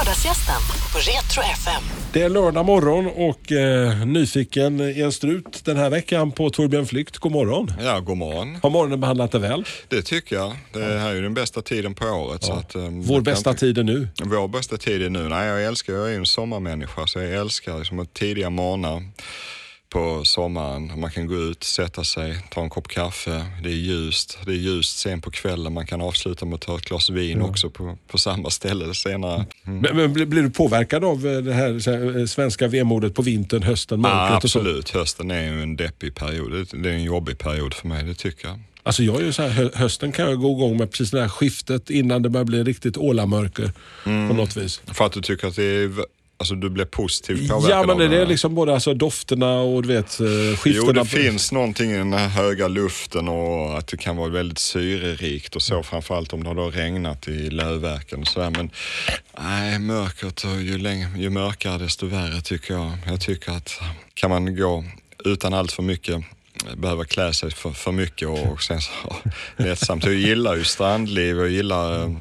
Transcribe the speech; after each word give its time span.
Lördagsgästen 0.00 0.60
på 0.92 0.98
Retro 0.98 1.42
FM. 1.52 1.82
Det 2.12 2.22
är 2.22 2.28
lördag 2.28 2.66
morgon 2.66 3.06
och 3.06 3.52
eh, 3.52 4.06
nyfiken 4.06 4.80
är 4.80 5.04
en 5.04 5.12
strut 5.12 5.64
den 5.64 5.76
här 5.76 5.90
veckan 5.90 6.32
på 6.32 6.50
Torbjörn 6.50 6.86
Flykt. 6.86 7.18
God 7.18 7.32
morgon. 7.32 7.72
Ja, 7.82 8.00
god 8.00 8.16
morgon. 8.16 8.58
Har 8.62 8.70
morgonen 8.70 9.00
behandlat 9.00 9.32
dig 9.32 9.40
väl? 9.40 9.64
Det 9.88 10.02
tycker 10.02 10.36
jag. 10.36 10.56
Det 10.72 10.98
här 10.98 11.10
är 11.10 11.14
ju 11.14 11.22
den 11.22 11.34
bästa 11.34 11.62
tiden 11.62 11.94
på 11.94 12.04
året. 12.06 12.44
Så 12.44 12.52
att, 12.52 12.74
um, 12.76 13.02
Vår 13.02 13.20
bästa 13.20 13.50
inte- 13.50 13.60
tid 13.60 13.78
är 13.78 13.82
nu. 13.82 14.08
Vår 14.24 14.48
bästa 14.48 14.76
tid 14.76 15.02
är 15.02 15.10
nu. 15.10 15.28
Nej, 15.28 15.46
jag 15.48 15.64
älskar, 15.64 15.92
jag 15.92 16.06
är 16.06 16.10
ju 16.10 16.16
en 16.16 16.26
sommarmänniska 16.26 17.06
så 17.06 17.18
jag 17.18 17.32
älskar 17.34 17.78
liksom 17.78 18.06
tidiga 18.06 18.50
morgnar 18.50 19.02
på 19.90 20.24
sommaren. 20.24 21.00
Man 21.00 21.10
kan 21.10 21.26
gå 21.26 21.34
ut, 21.36 21.64
sätta 21.64 22.04
sig, 22.04 22.36
ta 22.50 22.62
en 22.62 22.70
kopp 22.70 22.88
kaffe. 22.88 23.44
Det 23.62 23.68
är 23.68 23.74
ljust. 23.74 24.38
Det 24.44 24.50
är 24.50 24.56
ljust 24.56 24.98
sen 24.98 25.20
på 25.20 25.30
kvällen. 25.30 25.72
Man 25.72 25.86
kan 25.86 26.00
avsluta 26.00 26.46
med 26.46 26.54
att 26.54 26.60
ta 26.60 26.76
ett 26.76 26.84
glas 26.84 27.10
vin 27.10 27.42
också 27.42 27.70
på, 27.70 27.98
på 28.08 28.18
samma 28.18 28.50
ställe 28.50 28.94
senare. 28.94 29.46
Mm. 29.66 29.78
Men, 29.80 29.96
men 29.96 30.12
blir 30.30 30.42
du 30.42 30.50
påverkad 30.50 31.04
av 31.04 31.26
eh, 31.26 31.38
det 31.38 31.52
här 31.54 32.18
eh, 32.18 32.26
svenska 32.26 32.68
vemodet 32.68 33.14
på 33.14 33.22
vintern, 33.22 33.62
hösten, 33.62 34.00
mörkret 34.00 34.30
Ja, 34.30 34.36
absolut. 34.36 34.90
Hösten 34.90 35.30
är 35.30 35.42
ju 35.42 35.62
en 35.62 35.76
deppig 35.76 36.14
period. 36.14 36.66
Det- 36.72 36.88
är 36.90 36.92
en 36.94 37.02
jobbig 37.02 37.38
period 37.38 37.74
för 37.74 37.88
mig, 37.88 38.04
det 38.04 38.14
tycker 38.14 38.48
jag. 38.48 38.60
Alltså 38.82 39.02
jag 39.02 39.20
är 39.20 39.24
ju 39.24 39.32
så 39.32 39.42
här, 39.42 39.48
hö- 39.50 39.70
hösten 39.74 40.12
kan 40.12 40.24
jag 40.30 40.38
gå 40.40 40.50
igång 40.50 40.76
med 40.76 40.90
precis 40.90 41.10
det 41.10 41.20
här 41.20 41.28
skiftet 41.28 41.90
innan 41.90 42.22
det 42.22 42.28
börjar 42.28 42.44
bli 42.44 42.62
riktigt 42.64 42.96
ålamörker 42.96 43.72
Mm. 44.06 44.28
på 44.28 44.34
något 44.34 44.56
vis. 44.56 44.80
För 44.86 45.06
att 45.06 45.12
du 45.12 45.20
tycker 45.20 45.48
att 45.48 45.56
det 45.56 45.62
är, 45.64 45.90
alltså 46.40 46.54
du 46.54 46.70
blir 46.70 46.84
positivt 46.84 47.48
påverkad 47.48 47.70
Ja 47.70 47.86
men 47.86 47.98
det, 47.98 48.08
det 48.08 48.22
är 48.22 48.26
liksom 48.26 48.54
både 48.54 48.74
alltså, 48.74 48.94
dofterna 48.94 49.60
och 49.60 49.82
du 49.82 49.88
vet 49.88 50.20
eh, 50.20 50.26
skiftena. 50.56 50.86
Jo, 50.86 50.92
det 50.92 51.04
finns 51.04 51.52
någonting 51.52 51.90
i 51.90 51.96
den 51.96 52.12
här 52.12 52.28
höga 52.28 52.68
luften 52.68 53.28
och 53.28 53.78
att 53.78 53.86
det 53.86 53.96
kan 53.96 54.16
vara 54.16 54.28
väldigt 54.28 54.58
syrerikt 54.58 55.56
och 55.56 55.62
så. 55.62 55.82
Framförallt 55.82 56.32
om 56.32 56.44
det 56.44 56.50
har 56.50 56.70
regnat 56.70 57.28
i 57.28 57.50
lövverken 57.50 58.20
och 58.20 58.28
sådär. 58.28 58.50
Men 58.50 58.70
nej, 59.40 59.78
mörkret 59.78 60.44
och 60.44 60.62
ju, 60.62 60.78
längre, 60.78 61.08
ju 61.18 61.30
mörkare 61.30 61.78
desto 61.78 62.06
värre 62.06 62.40
tycker 62.40 62.74
jag. 62.74 62.92
Jag 63.06 63.20
tycker 63.20 63.52
att 63.52 63.80
kan 64.14 64.30
man 64.30 64.56
gå 64.56 64.84
utan 65.24 65.54
allt 65.54 65.72
för 65.72 65.82
mycket 65.82 66.24
behöva 66.76 67.04
klä 67.04 67.32
sig 67.32 67.50
för, 67.50 67.70
för 67.70 67.92
mycket 67.92 68.28
och, 68.28 68.52
och 68.52 68.62
sen 68.62 68.80
så 68.80 68.92
lättsamt. 69.56 70.04
Jag 70.04 70.14
gillar 70.14 70.56
ju 70.56 70.64
strandliv 70.64 71.40
och 71.40 71.48
gillar 71.48 72.02
eh, 72.02 72.16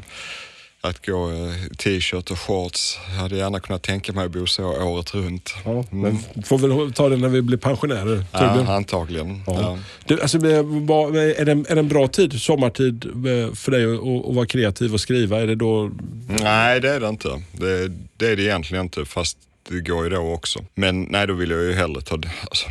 att 0.81 1.05
gå 1.05 1.31
i 1.33 1.75
t-shirt 1.77 2.31
och 2.31 2.39
shorts. 2.39 2.99
Jag 3.09 3.15
hade 3.15 3.35
gärna 3.37 3.59
kunnat 3.59 3.83
tänka 3.83 4.13
mig 4.13 4.25
att 4.25 4.31
bo 4.31 4.47
så 4.47 4.63
året 4.83 5.13
runt. 5.15 5.53
Ja, 5.65 5.83
men 5.89 6.19
får 6.45 6.57
väl 6.57 6.93
ta 6.93 7.09
det 7.09 7.17
när 7.17 7.29
vi 7.29 7.41
blir 7.41 7.57
pensionärer. 7.57 8.25
Torbjörn. 8.31 8.65
Ja, 8.67 8.75
antagligen. 8.75 9.43
Ja. 9.47 9.61
Ja. 9.61 9.79
Du, 10.05 10.21
alltså, 10.21 10.37
eh, 10.47 10.63
vad- 10.63 11.15
är, 11.15 11.45
det, 11.45 11.51
är 11.51 11.75
det 11.75 11.81
en 11.81 11.87
bra 11.87 12.07
tid, 12.07 12.41
sommartid, 12.41 13.05
eh, 13.05 13.53
för 13.55 13.71
dig 13.71 13.85
att, 13.95 14.29
att 14.29 14.35
vara 14.35 14.45
kreativ 14.45 14.93
och 14.93 15.01
skriva? 15.01 15.41
Är 15.41 15.47
det 15.47 15.55
då... 15.55 15.91
Nej, 16.27 16.79
det 16.81 16.89
är 16.89 16.99
det 16.99 17.09
inte. 17.09 17.41
Det, 17.51 17.87
det 18.17 18.27
är 18.31 18.35
det 18.35 18.43
egentligen 18.43 18.83
inte, 18.85 19.05
fast 19.05 19.37
det 19.69 19.79
går 19.81 20.03
ju 20.03 20.09
då 20.09 20.33
också. 20.33 20.59
Men 20.75 21.01
nej, 21.03 21.27
då 21.27 21.33
vill 21.33 21.49
jag 21.51 21.63
ju 21.63 21.73
hellre 21.73 22.01
ta, 22.01 22.15
alltså, 22.41 22.69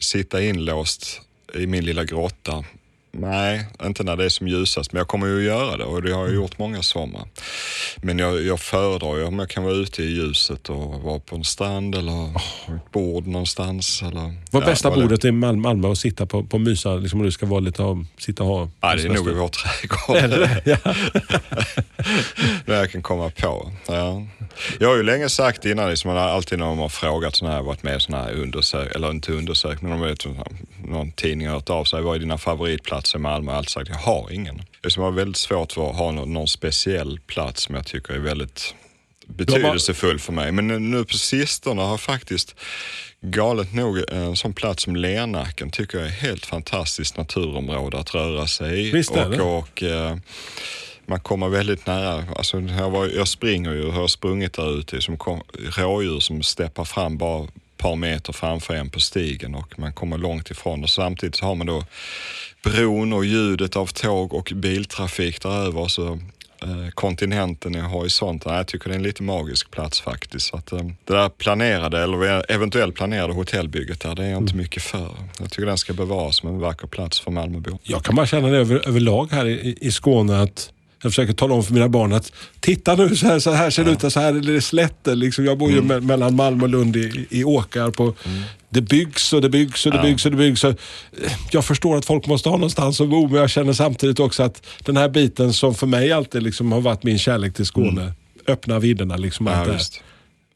sitta 0.00 0.42
inlåst 0.42 1.20
i 1.54 1.66
min 1.66 1.84
lilla 1.84 2.04
grotta. 2.04 2.64
Nej, 3.14 3.66
inte 3.84 4.02
när 4.04 4.16
det 4.16 4.24
är 4.24 4.28
som 4.28 4.48
ljusast, 4.48 4.92
men 4.92 4.98
jag 5.00 5.08
kommer 5.08 5.26
ju 5.26 5.36
att 5.38 5.44
göra 5.44 5.76
det 5.76 5.84
och 5.84 6.02
det 6.02 6.12
har 6.12 6.24
jag 6.26 6.34
gjort 6.34 6.58
många 6.58 6.82
sommar. 6.82 7.24
Men 7.96 8.18
jag, 8.18 8.42
jag 8.42 8.60
föredrar 8.60 9.16
ju 9.16 9.24
om 9.24 9.38
jag 9.38 9.48
kan 9.50 9.64
vara 9.64 9.74
ute 9.74 10.02
i 10.02 10.06
ljuset 10.06 10.68
och 10.68 11.00
vara 11.02 11.18
på 11.18 11.36
en 11.36 11.44
strand 11.44 11.94
eller 11.94 12.26
ett 12.76 12.92
bord 12.92 13.26
någonstans. 13.26 14.02
Eller, 14.02 14.34
Vad 14.50 14.62
ja, 14.62 14.66
bästa 14.66 14.88
vad 14.90 14.98
det- 14.98 15.02
bordet 15.02 15.24
i 15.24 15.30
Malmö, 15.32 15.62
Malmö 15.62 15.88
och 15.88 15.98
sitta 15.98 16.26
på, 16.26 16.44
på 16.44 16.58
mysa, 16.58 16.94
liksom, 16.94 17.20
och 17.20 17.26
du 17.26 17.32
ska 17.32 17.46
vara 17.46 17.60
lite 17.60 17.82
av, 17.82 18.06
sitta 18.18 18.42
och 18.42 18.48
ha... 18.48 18.68
Ja, 18.80 18.94
det 18.94 19.02
är 19.04 19.08
nog 19.08 19.28
i 19.28 19.32
vår 19.32 19.48
trädgård. 19.48 20.16
Är 20.16 20.28
det 20.28 20.36
det? 20.64 20.78
Ja. 20.84 20.94
kan 23.02 23.16
komma 23.16 23.30
på. 23.30 23.72
Ja. 23.86 24.26
Jag 24.80 24.88
har 24.88 24.96
ju 24.96 25.02
länge 25.02 25.28
sagt 25.28 25.64
innan, 25.64 25.90
liksom, 25.90 26.10
alltid 26.10 26.58
när 26.58 26.66
de 26.66 26.78
har 26.78 26.88
frågat 26.88 27.36
sådana 27.36 27.56
här, 27.56 27.62
varit 27.62 27.82
med 27.82 27.96
i 27.96 28.00
sådana 28.00 28.24
här 28.24 28.32
undersökningar, 28.32 28.96
eller 28.96 29.10
inte 29.10 29.32
undersökningar, 29.32 29.96
men 29.96 30.00
de 30.00 30.08
vet, 30.08 30.26
någon 30.84 31.12
tidning 31.12 31.48
har 31.48 31.54
hört 31.54 31.70
av 31.70 31.84
sig, 31.84 32.02
vad 32.02 32.16
är 32.16 32.20
dina 32.20 32.38
favoritplatser 32.38 33.18
i 33.18 33.20
Malmö? 33.20 33.50
Jag 33.50 33.52
har 33.52 33.58
alltid 33.58 33.70
sagt, 33.70 33.88
jag 33.88 33.96
har 33.96 34.32
ingen. 34.32 34.62
Det 34.80 34.96
har 34.96 35.10
väldigt 35.10 35.36
svårt 35.36 35.72
för 35.72 35.90
att 35.90 35.96
ha 35.96 36.10
någon, 36.10 36.32
någon 36.32 36.48
speciell 36.48 37.20
plats 37.26 37.62
som 37.62 37.74
jag 37.74 37.86
tycker 37.86 38.14
är 38.14 38.18
väldigt 38.18 38.74
betydelsefull 39.26 40.18
för 40.18 40.32
mig. 40.32 40.52
Men 40.52 40.90
nu 40.90 41.04
på 41.04 41.14
sistone 41.14 41.82
har 41.82 41.98
faktiskt 41.98 42.54
galet 43.20 43.74
nog 43.74 44.10
en 44.12 44.36
sån 44.36 44.54
plats 44.54 44.82
som 44.82 44.96
Lernacken 44.96 45.70
tycker 45.70 45.98
jag 45.98 46.06
är 46.06 46.10
helt 46.10 46.46
fantastiskt 46.46 47.16
naturområde 47.16 47.98
att 47.98 48.14
röra 48.14 48.46
sig 48.46 48.88
i. 48.88 48.90
Visst 48.90 49.16
är 49.16 49.24
och, 49.24 49.30
det. 49.30 49.42
och 49.42 49.82
eh, 49.82 50.16
man 51.06 51.20
kommer 51.20 51.48
väldigt 51.48 51.86
nära. 51.86 52.24
Alltså, 52.36 52.60
jag, 52.60 52.90
var, 52.90 53.06
jag 53.06 53.28
springer 53.28 53.72
ju 53.72 53.90
har 53.90 54.08
sprungit 54.08 54.52
där 54.52 54.78
ute 54.78 55.00
som 55.00 55.16
kom, 55.16 55.40
rådjur 55.76 56.20
som 56.20 56.42
steppar 56.42 56.84
fram 56.84 57.18
bara 57.18 57.44
ett 57.44 57.50
par 57.76 57.96
meter 57.96 58.32
framför 58.32 58.74
en 58.74 58.90
på 58.90 59.00
stigen 59.00 59.54
och 59.54 59.78
man 59.78 59.92
kommer 59.92 60.18
långt 60.18 60.50
ifrån. 60.50 60.82
Och 60.82 60.90
samtidigt 60.90 61.36
så 61.36 61.46
har 61.46 61.54
man 61.54 61.66
då 61.66 61.84
bron 62.62 63.12
och 63.12 63.24
ljudet 63.24 63.76
av 63.76 63.86
tåg 63.86 64.34
och 64.34 64.52
biltrafik 64.54 65.42
där 65.42 65.66
över. 65.66 65.88
Så 65.88 66.18
eh, 66.62 66.90
kontinenten 66.94 67.74
i 67.74 67.80
horisonten. 67.80 68.54
Jag 68.54 68.66
tycker 68.66 68.88
det 68.88 68.94
är 68.94 68.96
en 68.96 69.02
lite 69.02 69.22
magisk 69.22 69.70
plats 69.70 70.00
faktiskt. 70.00 70.46
Så 70.46 70.56
att, 70.56 70.72
eh, 70.72 70.78
det 71.04 71.14
där 71.14 71.28
planerade, 71.28 72.02
eller 72.02 72.52
eventuellt 72.52 72.94
planerade 72.94 73.32
hotellbygget 73.32 74.00
där, 74.00 74.14
det 74.14 74.24
är 74.24 74.30
jag 74.30 74.42
inte 74.42 74.56
mycket 74.56 74.82
för. 74.82 75.16
Jag 75.38 75.50
tycker 75.50 75.66
den 75.66 75.78
ska 75.78 75.92
bevaras 75.92 76.36
som 76.36 76.48
en 76.48 76.58
vacker 76.58 76.86
plats 76.86 77.20
för 77.20 77.30
Malmöbor. 77.30 77.78
Jag 77.82 78.04
kan 78.04 78.14
bara 78.14 78.26
känna 78.26 78.48
det 78.48 78.58
över, 78.58 78.88
överlag 78.88 79.28
här 79.30 79.46
i, 79.46 79.78
i 79.80 79.92
Skåne 79.92 80.42
att 80.42 80.70
jag 81.02 81.12
försöker 81.12 81.32
tala 81.32 81.54
om 81.54 81.62
för 81.64 81.72
mina 81.74 81.88
barn 81.88 82.12
att 82.12 82.32
titta 82.60 82.94
nu, 82.94 83.16
så 83.16 83.26
här, 83.26 83.38
så 83.38 83.50
här 83.52 83.70
ser 83.70 83.84
det 83.84 83.90
ut. 83.90 84.12
Så 84.12 84.20
här 84.20 84.34
är 84.34 84.40
det 84.40 84.60
slätter. 84.60 85.14
Liksom. 85.16 85.44
Jag 85.44 85.58
bor 85.58 85.70
ju 85.70 85.80
me- 85.80 86.00
mellan 86.00 86.36
Malmö 86.36 86.62
och 86.62 86.68
Lund 86.68 86.96
i, 86.96 87.26
i 87.30 87.44
Åkarp. 87.44 88.00
Och 88.00 88.16
Det 88.70 88.80
byggs 88.80 89.32
och 89.32 89.40
det 89.42 89.48
byggs 89.48 89.86
och 89.86 89.92
det 89.92 89.98
byggs 90.02 90.24
och 90.24 90.30
det 90.30 90.36
byggs. 90.36 90.64
Och, 90.64 90.70
eh, 90.70 91.32
jag 91.50 91.64
förstår 91.64 91.96
att 91.96 92.04
folk 92.04 92.26
måste 92.26 92.48
ha 92.48 92.56
någonstans 92.56 93.00
att 93.00 93.08
bo, 93.08 93.28
men 93.28 93.40
jag 93.40 93.50
känner 93.50 93.72
samtidigt 93.72 94.20
också 94.20 94.42
att 94.42 94.66
den 94.84 94.96
här 94.96 95.08
biten 95.08 95.52
som 95.52 95.74
för 95.74 95.86
mig 95.86 96.12
alltid 96.12 96.42
liksom 96.42 96.72
har 96.72 96.80
varit 96.80 97.02
min 97.02 97.18
kärlek 97.18 97.54
till 97.54 97.66
Skåne, 97.66 98.12
öppna 98.46 98.78
vidderna. 98.78 99.16
Liksom, 99.16 99.46
Ja, 99.46 99.64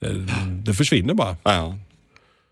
det, 0.01 0.09
det, 0.09 0.27
det 0.65 0.75
försvinner 0.75 1.15
bara. 1.15 1.37
Ja. 1.43 1.79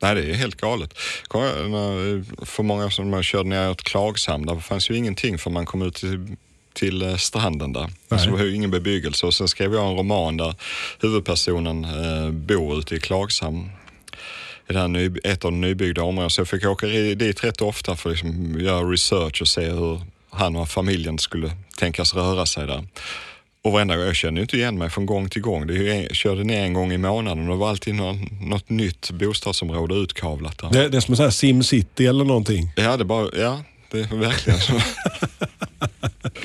Nej, 0.03 0.15
det 0.15 0.31
är 0.31 0.34
helt 0.34 0.56
galet. 0.60 0.94
När- 1.34 2.44
För 2.44 2.62
många 2.62 2.91
som 2.91 3.10
man 3.10 3.22
körde 3.22 3.49
ner 3.49 3.71
åt 3.71 3.83
Klagshamn, 3.83 4.47
där 4.47 4.60
fanns 4.60 4.91
ju 4.91 4.97
ingenting 4.97 5.38
för 5.38 5.50
man 5.50 5.66
kom 5.66 5.83
ut 5.83 5.94
till, 5.94 6.37
till 6.74 7.02
eh, 7.02 7.16
stranden 7.16 7.72
där. 7.72 7.90
Alltså, 8.08 8.26
det 8.26 8.36
var 8.36 8.44
ju 8.44 8.54
ingen 8.54 8.70
bebyggelse. 8.70 9.26
Och 9.26 9.34
sen 9.34 9.48
skrev 9.48 9.74
jag 9.74 9.86
en 9.90 9.96
roman 9.96 10.36
där 10.36 10.54
huvudpersonen 11.00 11.84
eh, 11.84 12.30
bor 12.30 12.78
ute 12.78 12.94
i 12.94 13.00
Klagshamn. 13.00 13.70
I 14.68 14.72
det 14.72 14.78
här 14.78 14.88
ny, 14.88 15.10
ett 15.24 15.44
av 15.44 15.50
de 15.50 15.60
nybyggda 15.60 16.02
områdena. 16.02 16.30
Så 16.30 16.40
jag 16.40 16.48
fick 16.48 16.66
åka 16.66 16.86
dit 16.86 17.44
rätt 17.44 17.60
ofta 17.60 17.96
för 17.96 18.10
att 18.10 18.16
liksom 18.16 18.60
göra 18.60 18.82
research 18.90 19.42
och 19.42 19.48
se 19.48 19.70
hur 19.70 20.00
han 20.30 20.56
och 20.56 20.68
familjen 20.68 21.18
skulle 21.18 21.50
tänkas 21.78 22.14
röra 22.14 22.46
sig 22.46 22.66
där. 22.66 22.84
Och 23.64 23.72
varenda 23.72 23.96
gång, 23.96 24.06
jag 24.06 24.16
kände 24.16 24.41
inte 24.41 24.56
igen 24.56 24.78
mig 24.78 24.91
från 24.91 25.06
gång 25.06 25.28
till 25.28 25.42
gång. 25.42 25.66
Det 25.66 25.91
en, 25.91 26.02
jag 26.02 26.14
körde 26.14 26.44
ner 26.44 26.62
en 26.62 26.72
gång 26.72 26.92
i 26.92 26.98
månaden 26.98 27.44
och 27.44 27.54
det 27.54 27.60
var 27.60 27.68
alltid 27.68 27.94
någon, 27.94 28.28
något 28.41 28.70
nytt 28.70 29.10
bostadsområde 29.10 29.94
utkavlat 29.94 30.58
där. 30.58 30.70
Det, 30.70 30.88
det 30.88 30.96
är 30.96 31.00
som 31.00 31.12
en 31.12 31.16
sån 31.16 31.24
här 31.24 31.30
SimCity 31.30 32.06
eller 32.06 32.24
någonting. 32.24 32.72
Ja, 32.76 32.96
det 32.96 33.04
bara, 33.04 33.28
ja, 33.36 33.62
det 33.91 34.00
är 34.00 34.16
verkligen 34.16 34.60
så. 34.60 34.72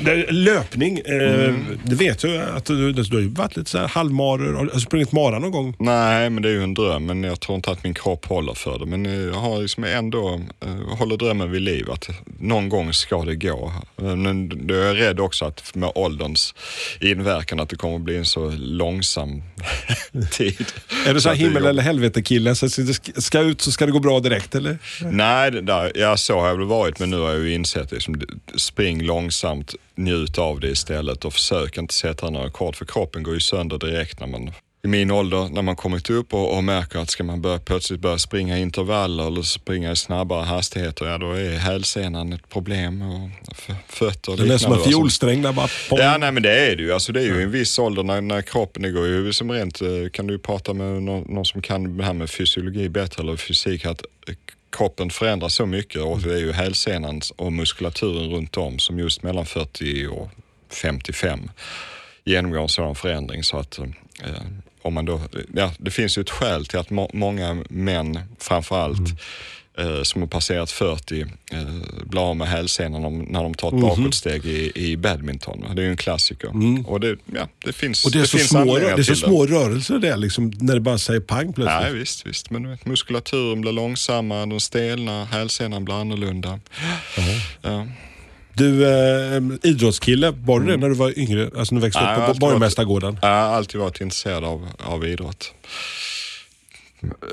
Det- 0.02 0.32
Löpning, 0.32 1.00
eh, 1.06 1.14
Mm. 1.46 1.66
det 1.84 1.96
vet 1.96 2.24
jag 2.24 2.42
att 2.58 2.66
du, 2.66 2.92
du 2.94 3.04
har 3.16 3.22
ju 3.22 3.28
varit 3.30 3.58
lite 3.58 3.70
så 3.70 3.78
här 3.78 3.88
halvmarer. 3.88 4.54
Har 4.54 4.70
du 4.74 4.80
sprungit 4.80 5.12
mara 5.12 5.40
någon 5.40 5.52
gång? 5.52 5.76
Nej, 5.80 6.30
men 6.30 6.44
det 6.44 6.50
är 6.50 6.54
ju 6.54 6.64
en 6.64 6.74
dröm. 6.74 7.06
Men 7.06 7.24
jag 7.24 7.40
tror 7.40 7.56
inte 7.56 7.72
att 7.72 7.84
min 7.84 7.94
kropp 7.94 8.26
håller 8.26 8.54
för 8.54 8.80
det. 8.80 8.86
Men 8.86 9.06
jag 9.28 9.34
har 9.34 9.62
liksom 9.62 9.84
ändå, 9.84 10.42
eh, 10.66 10.98
håller 10.98 11.18
drömmen 11.18 11.52
vid 11.52 11.62
liv. 11.62 11.92
Att 11.92 12.10
någon 12.40 12.70
gång 12.70 12.94
ska 12.94 13.24
det 13.24 13.36
gå. 13.36 13.74
Eh, 14.02 14.16
Men 14.16 14.68
då 14.68 14.74
är 14.74 14.86
jag 14.86 14.98
rädd 15.00 15.20
också 15.20 15.46
att 15.46 15.76
med 15.76 15.92
ålderns 15.96 16.56
inverkan 17.02 17.60
att 17.60 17.70
det 17.70 17.76
kommer 17.76 18.00
bli 18.00 18.18
en 18.18 18.26
så 18.26 18.50
långsam 18.60 19.42
tid. 20.32 20.66
Är 21.08 21.14
du 21.14 21.22
så 21.22 21.30
här 21.30 21.36
det 21.36 21.42
himmel 21.44 21.66
eller 21.66 21.84
helvete 21.84 22.22
killen? 22.22 22.56
Så 22.56 22.66
det 22.66 23.22
ska- 23.22 23.40
ut 23.40 23.62
så 23.62 23.72
ska 23.72 23.86
det 23.86 23.92
gå 23.92 24.00
bra 24.00 24.20
direkt 24.20 24.56
eller? 24.56 24.78
Nej, 25.12 25.52
det 25.52 25.62
där, 25.62 25.92
ja, 25.96 26.18
så 26.18 26.40
har 26.40 26.48
jag 26.48 26.56
väl 26.58 26.66
varit, 26.68 27.00
men 27.00 27.10
nu 27.10 27.18
har 27.20 27.30
jag 27.30 27.40
ju 27.40 27.54
insett 27.54 27.92
liksom, 27.92 28.22
spring 28.56 29.04
långsamt, 29.04 29.76
njut 30.00 30.38
av 30.38 30.60
det 30.60 30.68
istället 30.68 31.26
och 31.26 31.34
försök 31.34 31.78
inte 31.78 31.94
sätta 31.94 32.30
några 32.30 32.46
rekord 32.46 32.76
för 32.76 32.86
kroppen 32.86 33.24
går 33.24 33.34
ju 33.34 33.40
sönder 33.40 33.78
direkt 33.78 34.20
när 34.20 34.28
man 34.28 34.52
i 34.84 34.88
min 34.88 35.12
ålder, 35.12 35.50
när 35.50 35.62
man 35.62 35.76
kommit 35.76 36.10
upp 36.10 36.34
och, 36.34 36.58
och 36.58 36.64
märker 36.64 37.00
att 37.00 37.10
ska 37.10 37.24
man 37.24 37.42
börja, 37.42 37.60
plötsligt 37.60 38.00
börja 38.00 38.18
springa 38.18 38.58
intervaller 38.58 39.28
eller 39.28 39.42
springa 39.42 39.92
i 39.92 39.96
snabbare 39.96 40.44
hastigheter, 40.44 41.06
ja 41.06 41.18
då 41.18 41.32
är 41.32 41.58
hälsenan 41.58 42.34
ett 42.34 42.50
problem 42.50 43.02
och 43.02 43.30
fötter 43.88 44.32
och 44.32 44.38
Det 44.38 44.54
är 44.54 44.58
som 44.58 44.74
en 44.74 44.80
fiolsträng 44.80 45.42
där 45.42 45.54
bara. 45.54 45.68
Ja, 45.92 46.18
nej 46.18 46.32
men 46.32 46.44
det 46.44 46.72
är 46.72 46.76
det 46.76 46.84
ju. 46.84 46.94
Alltså, 46.94 47.12
det 47.12 47.22
är 47.22 47.26
ju 47.26 47.40
i 47.40 47.44
en 47.44 47.52
viss 47.52 47.80
ålder 47.80 48.04
när, 48.04 48.22
när 48.22 48.42
kroppen, 48.42 48.84
det 48.84 48.92
går 48.92 49.08
ju 49.08 49.34
som 49.34 49.52
rent, 49.52 49.82
eh, 49.82 49.88
kan 50.14 50.28
du 50.28 50.40
prata 50.40 50.74
med 50.74 51.04
någon, 51.04 51.34
någon 51.34 51.46
som 51.46 51.62
kan 51.62 51.98
det 51.98 52.04
här 52.04 52.14
med 52.14 52.30
fysiologi 52.30 52.90
bättre 52.90 53.24
eller 53.24 53.36
fysik, 53.36 53.86
att 53.86 54.02
eh, 54.28 54.36
kroppen 54.72 55.10
förändras 55.10 55.54
så 55.54 55.66
mycket 55.66 56.02
och 56.02 56.20
det 56.20 56.34
är 56.34 56.38
ju 56.38 56.52
hälsenan 56.52 57.22
och 57.36 57.54
muskulaturen 57.54 58.30
runt 58.30 58.58
om 58.58 58.80
som 58.80 59.00
just 59.00 59.24
mellan 59.24 59.46
40 59.46 60.08
och 60.08 60.30
55 60.70 61.52
genomgår 62.24 62.62
en 62.62 62.70
sådan 62.70 62.96
förändring. 62.96 63.44
Så 63.44 63.58
att 63.58 63.80
eh, 63.80 63.86
om 64.82 64.94
man 64.94 65.06
då, 65.06 65.22
ja, 65.54 65.72
det 65.78 65.92
finns 65.92 66.18
ju 66.18 66.22
ett 66.22 66.30
skäl 66.30 66.66
till 66.66 66.80
att 66.80 66.90
må, 66.90 67.10
många 67.14 67.64
män 67.70 68.20
framförallt 68.40 69.00
mm 69.00 69.18
som 70.04 70.22
har 70.22 70.28
passerat 70.28 70.72
40 70.72 71.22
eh, 71.22 71.60
blir 72.04 72.30
av 72.30 72.36
med 72.36 72.48
hälsenan 72.48 73.06
om, 73.06 73.20
när 73.20 73.44
de 73.44 73.54
tar 73.54 73.68
ett 73.68 73.82
bakåtsteg 73.82 74.46
i, 74.46 74.72
i 74.76 74.98
badminton. 74.98 75.66
Det 75.76 75.82
är 75.82 75.86
ju 75.86 75.92
en 75.92 75.98
klassiker. 75.98 76.50
Och 76.86 77.00
det, 77.00 77.18
ja, 77.34 77.48
det 77.66 77.74
finns, 77.74 78.06
Och 78.06 78.12
det 78.12 78.20
är, 78.20 78.26
så, 78.26 78.38
finns 78.38 78.50
små, 78.50 78.78
det 78.78 78.92
är 78.92 79.04
så 79.04 79.16
små 79.16 79.46
rörelser 79.46 80.00
där, 80.00 80.18
liksom, 80.18 80.52
när 80.60 80.74
det 80.74 80.80
bara 80.80 80.98
säger 80.98 81.20
pang 81.20 81.54
plötsligt. 81.54 81.82
Nej, 81.82 81.94
visst, 81.94 82.28
visst. 82.28 82.50
Men 82.50 82.70
vet, 82.70 82.86
muskulaturen 82.86 83.62
blir 83.62 83.72
långsammare, 83.72 84.46
den 84.46 84.60
stelnar, 84.60 85.26
hälsenan 85.26 85.86
blir 85.86 86.02
annorlunda. 86.02 86.60
Ja. 87.62 87.86
Du, 88.54 88.88
eh, 88.88 89.42
idrottskille, 89.64 90.32
var 90.32 90.60
du 90.60 90.66
det 90.66 90.78
när 90.78 90.90
du 90.90 90.96
var 90.96 91.20
yngre? 91.20 91.50
Alltså 91.58 91.76
när 91.76 91.82
du 91.82 91.88
växte 91.88 92.04
Nej, 92.04 92.22
upp 92.22 92.34
på 92.34 92.34
Borgmästargården? 92.34 93.20
Jag 93.22 93.30
har 93.30 93.36
alltid 93.36 93.82
varit 93.82 94.02
intresserad 94.02 94.44
av, 94.44 94.68
av 94.80 95.08
idrott. 95.08 95.54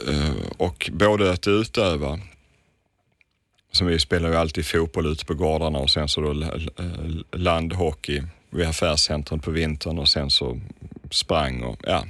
Eh, 0.08 0.34
och 0.56 0.90
både 0.92 1.32
att 1.32 1.48
utöva, 1.48 2.20
som 3.72 3.86
vi 3.86 3.98
spelar 3.98 4.28
ju 4.28 4.36
alltid 4.36 4.66
fotboll 4.66 5.06
ute 5.06 5.24
på 5.24 5.34
gårdarna 5.34 5.78
och 5.78 5.90
sen 5.90 6.08
så 6.08 6.20
då 6.20 6.32
landhockey 7.32 8.22
vid 8.50 8.66
affärscentrum 8.66 9.40
på 9.40 9.50
vintern 9.50 9.98
och 9.98 10.08
sen 10.08 10.30
så 10.30 10.60
sprang 11.10 11.62
och 11.62 11.80
ja, 11.82 12.04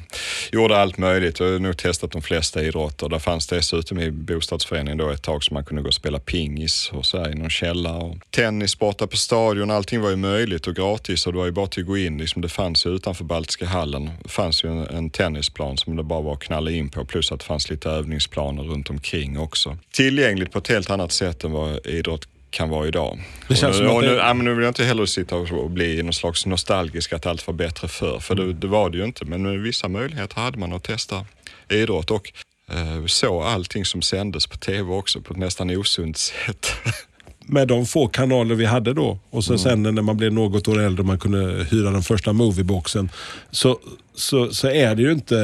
gjorde 0.52 0.78
allt 0.78 0.98
möjligt. 0.98 1.40
Jag 1.40 1.52
har 1.52 1.58
nog 1.58 1.76
testat 1.76 2.10
de 2.10 2.22
flesta 2.22 2.62
idrotter. 2.62 3.08
Där 3.08 3.18
fanns 3.18 3.46
dessutom 3.46 4.00
i 4.00 4.10
bostadsföreningen 4.10 4.98
då 4.98 5.10
ett 5.10 5.22
tag 5.22 5.44
som 5.44 5.54
man 5.54 5.64
kunde 5.64 5.82
gå 5.82 5.88
och 5.88 5.94
spela 5.94 6.18
pingis 6.18 6.90
och 6.92 7.06
så 7.06 7.18
här, 7.18 7.30
i 7.30 7.34
någon 7.34 7.50
källare. 7.50 8.02
Och 8.02 8.16
tennis 8.30 8.78
borta 8.78 9.06
på 9.06 9.16
stadion, 9.16 9.70
allting 9.70 10.00
var 10.00 10.10
ju 10.10 10.16
möjligt 10.16 10.66
och 10.66 10.74
gratis 10.74 11.26
och 11.26 11.32
det 11.32 11.38
var 11.38 11.46
ju 11.46 11.52
bara 11.52 11.66
till 11.66 11.82
att 11.82 11.86
gå 11.86 11.96
in. 11.96 12.18
Liksom 12.18 12.42
det 12.42 12.48
fanns 12.48 12.86
ju 12.86 12.90
utanför 12.90 13.24
Baltiska 13.24 13.66
hallen, 13.66 14.10
det 14.22 14.28
fanns 14.28 14.64
ju 14.64 14.68
en, 14.70 14.96
en 14.96 15.10
tennisplan 15.10 15.76
som 15.76 15.96
det 15.96 16.02
bara 16.02 16.20
var 16.20 16.32
att 16.32 16.40
knalla 16.40 16.70
in 16.70 16.88
på 16.88 17.04
plus 17.04 17.32
att 17.32 17.40
det 17.40 17.46
fanns 17.46 17.70
lite 17.70 17.90
övningsplaner 17.90 18.62
runt 18.62 18.90
omkring 18.90 19.38
också. 19.38 19.78
Tillgängligt 19.90 20.52
på 20.52 20.58
ett 20.58 20.68
helt 20.68 20.90
annat 20.90 21.12
sätt 21.12 21.44
än 21.44 21.52
vad 21.52 21.86
idrott 21.86 22.28
kan 22.56 22.68
vara 22.68 22.86
idag. 22.88 23.18
Det 23.48 23.54
känns 23.54 23.76
och 23.76 23.82
nu, 23.82 23.88
som 23.88 23.96
att 23.98 24.02
nu, 24.04 24.08
det- 24.10 24.16
ja, 24.16 24.32
nu 24.32 24.54
vill 24.54 24.62
jag 24.64 24.70
inte 24.70 24.84
heller 24.84 25.06
sitta 25.06 25.36
och 25.36 25.70
bli 25.70 26.02
någon 26.02 26.12
slags 26.12 26.46
nostalgisk 26.46 27.12
att 27.12 27.26
allt 27.26 27.46
var 27.46 27.54
bättre 27.54 27.88
förr, 27.88 28.18
för 28.20 28.34
Mm. 28.34 28.46
det, 28.46 28.52
det 28.52 28.66
var 28.66 28.90
det 28.90 28.98
ju 28.98 29.04
inte. 29.04 29.24
Men 29.24 29.62
vissa 29.62 29.88
möjligheter 29.88 30.40
hade 30.40 30.58
man 30.58 30.72
att 30.72 30.82
testa 30.82 31.24
idrott 31.70 32.10
och 32.10 32.32
eh, 32.70 33.06
så 33.06 33.42
allting 33.42 33.84
som 33.84 34.02
sändes 34.02 34.46
på 34.46 34.56
tv 34.56 34.92
också 34.92 35.20
på 35.20 35.32
ett 35.32 35.38
nästan 35.38 35.70
osunt 35.76 36.16
sätt. 36.16 36.72
Med 37.48 37.68
de 37.68 37.86
få 37.86 38.06
kanaler 38.08 38.54
vi 38.54 38.64
hade 38.64 38.92
då 38.92 39.18
och 39.30 39.44
så 39.44 39.58
sen 39.58 39.82
när 39.82 40.02
man 40.02 40.16
blev 40.16 40.32
något 40.32 40.68
år 40.68 40.80
äldre 40.80 41.00
och 41.02 41.06
man 41.06 41.18
kunde 41.18 41.64
hyra 41.70 41.90
den 41.90 42.02
första 42.02 42.32
movieboxen 42.32 43.10
så, 43.50 43.78
så, 44.14 44.50
så 44.52 44.68
är 44.68 44.94
det 44.94 45.02
ju 45.02 45.12
inte 45.12 45.36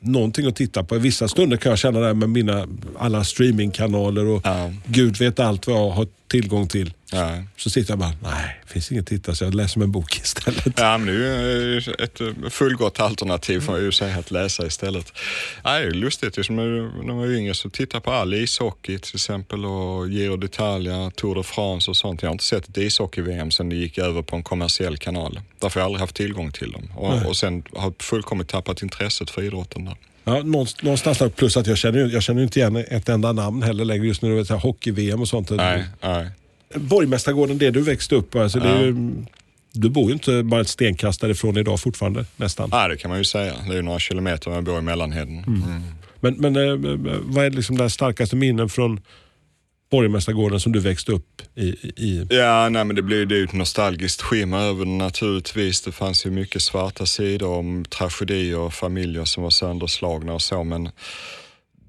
någonting 0.00 0.46
att 0.46 0.56
titta 0.56 0.84
på. 0.84 0.96
I 0.96 0.98
vissa 0.98 1.28
stunder 1.28 1.56
kan 1.56 1.70
jag 1.70 1.78
känna 1.78 2.00
det 2.00 2.06
här 2.06 2.14
med 2.14 2.28
mina 2.28 2.66
alla 2.98 3.24
streamingkanaler 3.24 4.26
och 4.26 4.40
Ja. 4.44 4.70
gud 4.86 5.16
vet 5.16 5.40
allt 5.40 5.66
vad 5.66 5.76
jag 5.76 5.90
har 5.90 6.06
tillgång 6.30 6.68
till. 6.68 6.92
Ja. 7.12 7.42
Så 7.56 7.70
sitter 7.70 7.90
jag 7.90 7.98
bara, 7.98 8.12
nej, 8.22 8.60
det 8.66 8.72
finns 8.72 8.92
inget 8.92 9.02
att 9.02 9.08
titta 9.08 9.34
så 9.34 9.44
jag 9.44 9.54
läser 9.54 9.78
med 9.78 9.84
en 9.84 9.92
bok 9.92 10.16
istället. 10.22 10.74
Ja, 10.76 10.98
men 10.98 11.06
det 11.06 11.26
är 11.26 11.56
ju 11.56 11.78
ett 11.98 12.20
fullgott 12.52 13.00
alternativ 13.00 13.60
får 13.60 13.72
man 13.72 13.80
ju 13.80 13.92
säga 13.92 14.16
att 14.16 14.30
läsa 14.30 14.66
istället. 14.66 15.12
Ja, 15.64 15.70
det 15.70 15.84
är 15.86 15.90
lustigt, 15.90 16.36
just 16.36 16.50
när 16.50 16.80
när 16.80 17.06
man 17.06 17.18
var 17.18 17.26
yngre 17.26 17.54
så 17.54 17.70
titta 17.70 18.00
på 18.00 18.12
all 18.12 18.34
ishockey 18.34 18.98
till 18.98 19.16
exempel 19.16 19.64
och 19.64 20.08
Giro 20.08 20.36
d'Italia, 20.36 21.10
Tour 21.10 21.34
de 21.34 21.44
France 21.44 21.90
och 21.90 21.96
sånt. 21.96 22.22
Jag 22.22 22.28
har 22.28 22.32
inte 22.32 22.44
sett 22.44 22.68
ett 22.68 22.76
ishockey-VM 22.76 23.50
sedan 23.50 23.68
det 23.68 23.76
gick 23.76 23.98
över 23.98 24.22
på 24.22 24.36
en 24.36 24.42
kommersiell 24.42 24.96
kanal. 24.96 25.40
Därför 25.58 25.80
har 25.80 25.82
jag 25.82 25.86
aldrig 25.86 26.00
haft 26.00 26.16
tillgång 26.16 26.52
till 26.52 26.72
dem. 26.72 26.90
Och, 26.96 27.26
och 27.26 27.36
sen 27.36 27.62
har 27.74 27.82
jag 27.82 27.94
fullkomligt 27.98 28.48
tappat 28.48 28.82
intresset 28.82 29.30
för 29.30 29.42
idrotten 29.42 29.84
där. 29.84 29.96
Ja, 30.30 30.42
någonstans 30.82 31.18
där, 31.18 31.28
plus 31.28 31.56
att 31.56 31.66
jag 31.66 31.78
känner, 31.78 32.08
jag 32.08 32.22
känner 32.22 32.42
inte 32.42 32.58
igen 32.58 32.76
ett 32.76 33.08
enda 33.08 33.32
namn 33.32 33.62
heller 33.62 33.84
längre 33.84 34.06
just 34.06 34.22
här 34.22 34.56
hockey-VM 34.56 35.20
och 35.20 35.28
sånt. 35.28 35.50
Nej, 35.50 35.84
nej. 36.02 36.30
Borgmästargården, 36.74 37.58
det 37.58 37.70
du 37.70 37.80
växte 37.80 38.14
upp 38.14 38.34
alltså 38.34 38.60
det 38.60 38.80
ju, 38.80 39.14
du 39.72 39.90
bor 39.90 40.06
ju 40.06 40.12
inte 40.12 40.42
bara 40.42 40.60
ett 40.60 40.68
stenkast 40.68 41.20
därifrån 41.20 41.56
idag 41.56 41.80
fortfarande 41.80 42.24
nästan. 42.36 42.68
Ja, 42.72 42.88
det 42.88 42.96
kan 42.96 43.08
man 43.08 43.18
ju 43.18 43.24
säga. 43.24 43.54
Det 43.66 43.72
är 43.72 43.76
ju 43.76 43.82
några 43.82 43.98
kilometer, 43.98 44.50
jag 44.50 44.64
bor 44.64 44.78
i 44.78 44.82
Mellanheden. 44.82 45.44
Mm. 45.46 45.62
Men, 46.20 46.34
men 46.34 46.56
eh, 46.56 46.96
vad 47.22 47.44
är 47.44 47.50
liksom 47.50 47.76
det 47.76 47.90
starkaste 47.90 48.36
minnen 48.36 48.68
från 48.68 49.00
Borgmästargården 49.90 50.60
som 50.60 50.72
du 50.72 50.80
växte 50.80 51.12
upp 51.12 51.42
i? 51.54 51.68
i? 51.96 52.26
Ja, 52.30 52.68
nej, 52.68 52.84
men 52.84 52.96
det 52.96 53.02
blir 53.02 53.26
det 53.26 53.38
är 53.38 53.44
ett 53.44 53.52
nostalgiskt 53.52 54.22
skimmer 54.22 54.58
över 54.58 54.84
naturligtvis. 54.84 55.80
Det 55.82 55.92
fanns 55.92 56.26
ju 56.26 56.30
mycket 56.30 56.62
svarta 56.62 57.06
sidor 57.06 57.48
om 57.48 57.84
tragedier 57.84 58.58
och 58.58 58.74
familjer 58.74 59.24
som 59.24 59.42
var 59.42 59.50
sönderslagna 59.50 60.32
och 60.32 60.42
så, 60.42 60.64
men 60.64 60.88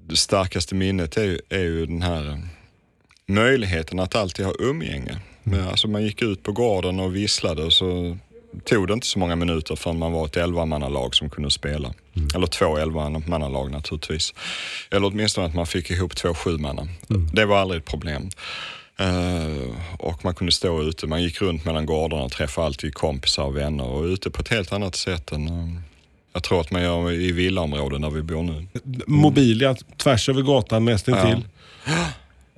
det 0.08 0.16
starkaste 0.16 0.74
minnet 0.74 1.16
är 1.16 1.24
ju, 1.24 1.38
är 1.48 1.62
ju 1.62 1.86
den 1.86 2.02
här 2.02 2.40
möjligheten 3.28 3.98
att 3.98 4.14
alltid 4.14 4.46
ha 4.46 4.54
umgänge. 4.58 5.18
Men, 5.42 5.68
alltså, 5.68 5.88
man 5.88 6.02
gick 6.02 6.22
ut 6.22 6.42
på 6.42 6.52
gården 6.52 7.00
och 7.00 7.16
visslade 7.16 7.64
och 7.64 7.72
så 7.72 8.18
tog 8.64 8.88
det 8.88 8.94
inte 8.94 9.06
så 9.06 9.18
många 9.18 9.36
minuter 9.36 9.76
förrän 9.76 9.98
man 9.98 10.12
var 10.12 10.26
ett 10.26 10.36
elvamannalag 10.36 11.14
som 11.14 11.30
kunde 11.30 11.50
spela. 11.50 11.94
Eller 12.34 12.46
två 12.46 12.76
elvamannalag 12.76 13.70
naturligtvis. 13.70 14.34
Eller 14.90 15.06
åtminstone 15.06 15.46
att 15.46 15.54
man 15.54 15.66
fick 15.66 15.90
ihop 15.90 16.16
två 16.16 16.34
sjumanna. 16.34 16.88
Det 17.32 17.44
var 17.44 17.58
aldrig 17.58 17.78
ett 17.80 17.88
problem. 17.88 18.28
Eh, 18.98 19.76
och 19.98 20.24
man 20.24 20.34
kunde 20.34 20.52
stå 20.52 20.82
ute, 20.82 21.06
man 21.06 21.22
gick 21.22 21.42
runt 21.42 21.64
mellan 21.64 21.86
gårdarna 21.86 22.22
och 22.22 22.32
träffade 22.32 22.66
alltid 22.66 22.94
kompisar 22.94 23.44
och 23.44 23.56
vänner 23.56 23.84
och 23.84 24.04
ute 24.04 24.30
på 24.30 24.42
ett 24.42 24.48
helt 24.48 24.72
annat 24.72 24.94
sätt 24.94 25.32
än 25.32 25.48
eh, 25.48 25.82
jag 26.32 26.42
tror 26.42 26.60
att 26.60 26.70
man 26.70 26.82
gör 26.82 27.12
i 27.12 27.32
villaområden 27.32 28.00
där 28.00 28.10
vi 28.10 28.22
bor 28.22 28.42
nu. 28.42 28.66
Mobilia 29.06 29.76
tvärs 29.96 30.28
över 30.28 30.42
gatan 30.42 30.84
nästintill. 30.84 31.44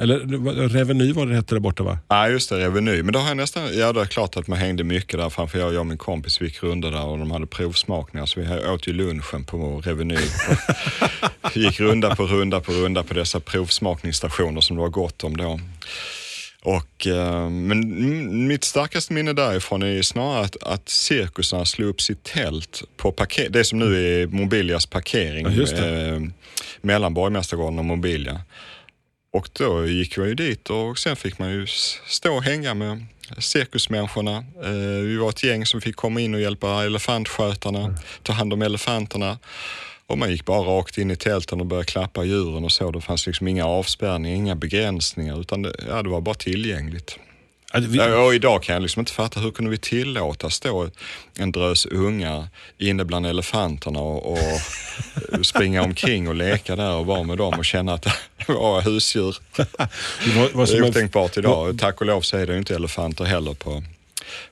Eller 0.04 0.68
Reveny 0.68 1.12
var 1.12 1.26
det 1.26 1.34
hette 1.34 1.54
där 1.54 1.60
borta 1.60 1.82
va? 1.82 1.98
Ja, 2.08 2.28
just 2.28 2.50
det, 2.50 2.58
Reveny. 2.58 3.02
Men 3.02 3.12
då 3.12 3.18
har 3.18 3.28
jag 3.28 3.36
nästan, 3.36 3.78
ja 3.78 3.92
det 3.92 4.00
är 4.00 4.04
klart 4.04 4.36
att 4.36 4.46
man 4.46 4.58
hängde 4.58 4.84
mycket 4.84 5.18
där 5.18 5.30
framför 5.30 5.58
jag, 5.58 5.74
jag 5.74 5.80
och 5.80 5.86
min 5.86 5.98
kompis 5.98 6.40
vi 6.40 6.44
gick 6.44 6.62
runt 6.62 6.82
där 6.82 7.04
och 7.04 7.18
de 7.18 7.30
hade 7.30 7.46
provsmakningar 7.46 8.26
så 8.26 8.40
vi 8.40 8.66
åt 8.66 8.86
ju 8.86 8.92
lunchen 8.92 9.44
på 9.44 9.80
Reveny. 9.84 10.16
gick 11.54 11.80
runda 11.80 12.16
på 12.16 12.26
runda 12.26 12.60
på 12.60 12.72
runda 12.72 13.02
på 13.02 13.14
dessa 13.14 13.40
provsmakningsstationer 13.40 14.60
som 14.60 14.76
det 14.76 14.82
var 14.82 14.88
gott 14.88 15.24
om 15.24 15.36
då. 15.36 15.60
Och, 16.62 17.06
eh, 17.06 17.50
men 17.50 18.48
mitt 18.48 18.64
starkaste 18.64 19.12
minne 19.12 19.32
därifrån 19.32 19.82
är 19.82 20.02
snarare 20.02 20.44
att, 20.44 20.62
att 20.62 20.88
cirkusarna 20.88 21.64
slog 21.64 21.88
upp 21.88 22.00
sitt 22.00 22.22
tält 22.22 22.82
på 22.96 23.12
parker- 23.12 23.48
det 23.50 23.64
som 23.64 23.78
nu 23.78 24.22
är 24.22 24.26
Mobilias 24.26 24.86
parkering 24.86 25.46
Ja, 25.50 25.84
eh, 25.84 26.20
mellan 26.80 27.14
Borgmästargården 27.14 27.78
och 27.78 27.84
Mobilia. 27.84 28.40
Och 29.34 29.48
då 29.52 29.86
gick 29.86 30.16
man 30.16 30.28
ju 30.28 30.34
dit 30.34 30.70
och 30.70 30.98
sen 30.98 31.16
fick 31.16 31.38
man 31.38 31.50
ju 31.50 31.66
stå 32.06 32.34
och 32.34 32.42
hänga 32.42 32.74
med 32.74 33.04
cirkusmänniskorna. 33.38 34.36
Eh, 34.64 35.02
vi 35.02 35.16
var 35.16 35.28
ett 35.28 35.44
gäng 35.44 35.66
som 35.66 35.80
fick 35.80 35.96
komma 35.96 36.20
in 36.20 36.34
och 36.34 36.40
hjälpa 36.40 36.84
elefantskötarna, 36.84 37.94
ta 38.22 38.32
hand 38.32 38.52
om 38.52 38.62
elefanterna. 38.62 39.38
Och 40.06 40.18
man 40.18 40.30
gick 40.30 40.44
bara 40.44 40.60
rakt 40.60 40.98
in 40.98 41.10
i 41.10 41.16
tälten 41.16 41.60
och 41.60 41.66
började 41.66 41.86
klappa 41.86 42.24
djuren 42.24 42.64
och 42.64 42.72
så. 42.72 42.90
Det 42.90 43.00
fanns 43.00 43.26
liksom 43.26 43.48
inga 43.48 43.66
avspärrningar, 43.66 44.36
inga 44.36 44.54
begränsningar 44.54 45.40
utan 45.40 45.62
det, 45.62 45.74
ja, 45.88 46.02
det 46.02 46.08
var 46.08 46.20
bara 46.20 46.34
tillgängligt. 46.34 47.18
Och 48.24 48.34
idag 48.34 48.62
kan 48.62 48.72
jag 48.72 48.82
liksom 48.82 49.00
inte 49.00 49.12
fatta 49.12 49.40
hur 49.40 49.50
kunde 49.50 49.70
vi 49.70 49.78
tillåta 49.78 50.50
stå 50.50 50.90
en 51.38 51.52
drös 51.52 51.86
ungar 51.86 52.48
inne 52.78 53.04
bland 53.04 53.26
elefanterna 53.26 54.00
och, 54.00 54.32
och 54.32 54.38
springa 55.46 55.82
omkring 55.82 56.28
och 56.28 56.34
leka 56.34 56.76
där 56.76 56.94
och 56.94 57.06
vara 57.06 57.22
med 57.22 57.38
dem 57.38 57.54
och 57.58 57.64
känna 57.64 57.94
att 57.94 58.02
det 58.46 58.52
var 58.52 58.82
husdjur. 58.82 59.36
det 60.66 60.76
är 60.76 60.88
otänkbart 60.88 61.36
idag. 61.36 61.78
Tack 61.78 62.00
och 62.00 62.06
lov 62.06 62.20
så 62.20 62.36
är 62.36 62.46
det 62.46 62.52
ju 62.52 62.58
inte 62.58 62.74
elefanter 62.74 63.24
heller 63.24 63.54
på, 63.54 63.82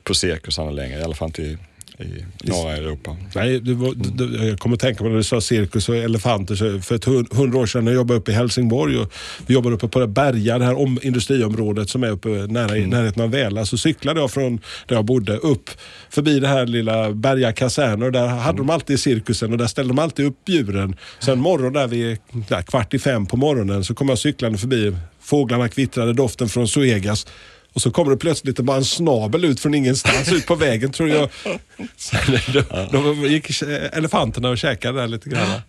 på 0.02 0.14
cirkusarna 0.14 0.71
längre. 0.71 1.00
I 1.00 1.02
alla 1.02 1.14
fall 1.14 1.29
inte 1.29 1.43
i, 1.43 1.59
i 1.99 2.25
norra 2.49 2.76
Europa. 2.76 3.16
Nej, 3.34 3.61
det 3.61 3.75
var, 3.75 3.94
det, 3.94 4.46
jag 4.46 4.58
kommer 4.58 4.76
att 4.76 4.80
tänka 4.80 4.99
på 5.04 5.08
när 5.08 5.16
du 5.16 5.22
sa 5.22 5.40
cirkus 5.40 5.88
och 5.88 5.96
elefanter. 5.96 6.54
Så 6.54 6.80
för 6.80 6.94
ett 6.94 7.04
hun- 7.04 7.26
hundra 7.32 7.58
år 7.58 7.66
sedan 7.66 7.84
när 7.84 7.92
jag 7.92 7.96
jobbade 7.96 8.20
uppe 8.20 8.30
i 8.30 8.34
Helsingborg 8.34 8.99
och 8.99 9.12
vi 9.46 9.54
jobbade 9.54 9.75
uppe 9.75 9.88
på 9.88 10.00
det 10.00 10.06
Berga, 10.06 10.58
det 10.58 10.64
här 10.64 10.78
om, 10.78 10.99
industriområdet 11.02 11.90
som 11.90 12.02
är 12.02 12.11
uppe 12.11 12.28
nära, 12.28 12.76
i 12.76 12.87
närheten 12.87 13.22
av 13.22 13.30
Väla. 13.30 13.66
Så 13.66 13.78
cyklade 13.78 14.20
jag 14.20 14.30
från 14.30 14.61
där 14.87 14.96
jag 14.96 15.04
bodde 15.04 15.37
upp 15.37 15.70
förbi 16.11 16.40
det 16.40 16.49
här 16.49 16.66
lilla 16.66 17.12
Berga 17.12 17.52
kaserner. 17.52 18.11
Där 18.11 18.26
hade 18.26 18.58
de 18.58 18.70
alltid 18.70 19.00
cirkusen 19.00 19.52
och 19.52 19.58
där 19.58 19.66
ställde 19.66 19.94
de 19.94 19.99
alltid 19.99 20.26
upp 20.26 20.38
djuren. 20.49 20.96
Sen 21.20 21.38
morgon 21.38 21.72
där 21.72 21.87
vid 21.87 22.18
där, 22.49 22.62
kvart 22.62 22.94
i 22.94 22.99
fem 22.99 23.26
på 23.26 23.37
morgonen 23.37 23.84
så 23.84 23.94
kom 23.94 24.08
jag 24.08 24.18
cyklande 24.18 24.58
förbi. 24.58 24.96
Fåglarna 25.20 25.68
kvittrade, 25.68 26.12
doften 26.12 26.49
från 26.49 26.68
Suegas. 26.68 27.26
Och 27.73 27.83
så 27.83 27.91
kommer 27.91 28.11
det 28.11 28.17
plötsligt 28.17 28.57
bara 28.57 28.76
en 28.76 28.85
snabel 28.85 29.45
ut 29.45 29.61
från 29.61 29.75
ingenstans 29.75 30.33
ut 30.33 30.47
på 30.47 30.55
vägen 30.55 30.93
tror 30.93 31.09
jag. 31.09 31.29
Då, 32.93 32.99
då 33.02 33.14
gick 33.14 33.62
elefanterna 33.93 34.49
och 34.49 34.59
käkade 34.59 35.00
där 35.00 35.09
lite 35.09 35.29
grann. 35.29 35.61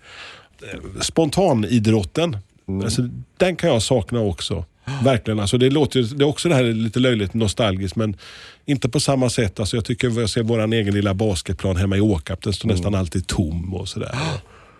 Spontanidrotten. 1.01 2.37
Alltså, 2.83 3.01
den 3.37 3.55
kan 3.55 3.69
jag 3.69 3.81
sakna 3.81 4.19
också. 4.19 4.65
Verkligen. 5.03 5.39
Alltså, 5.39 5.57
det, 5.57 5.69
låter, 5.69 6.01
det 6.01 6.23
är 6.23 6.27
också 6.27 6.49
det 6.49 6.55
här 6.55 6.63
lite 6.63 6.99
löjligt 6.99 7.33
nostalgiskt 7.33 7.95
men 7.95 8.17
inte 8.65 8.89
på 8.89 8.99
samma 8.99 9.29
sätt. 9.29 9.59
Alltså, 9.59 9.77
jag 9.77 9.85
tycker 9.85 10.19
jag 10.19 10.29
ser 10.29 10.43
vår 10.43 10.73
egen 10.73 10.93
lilla 10.93 11.13
basketplan 11.13 11.77
hemma 11.77 11.97
i 11.97 12.01
Åkarp. 12.01 12.41
Den 12.41 12.53
står 12.53 12.69
nästan 12.69 12.95
alltid 12.95 13.27
tom 13.27 13.73
och 13.73 13.89
sådär. 13.89 14.15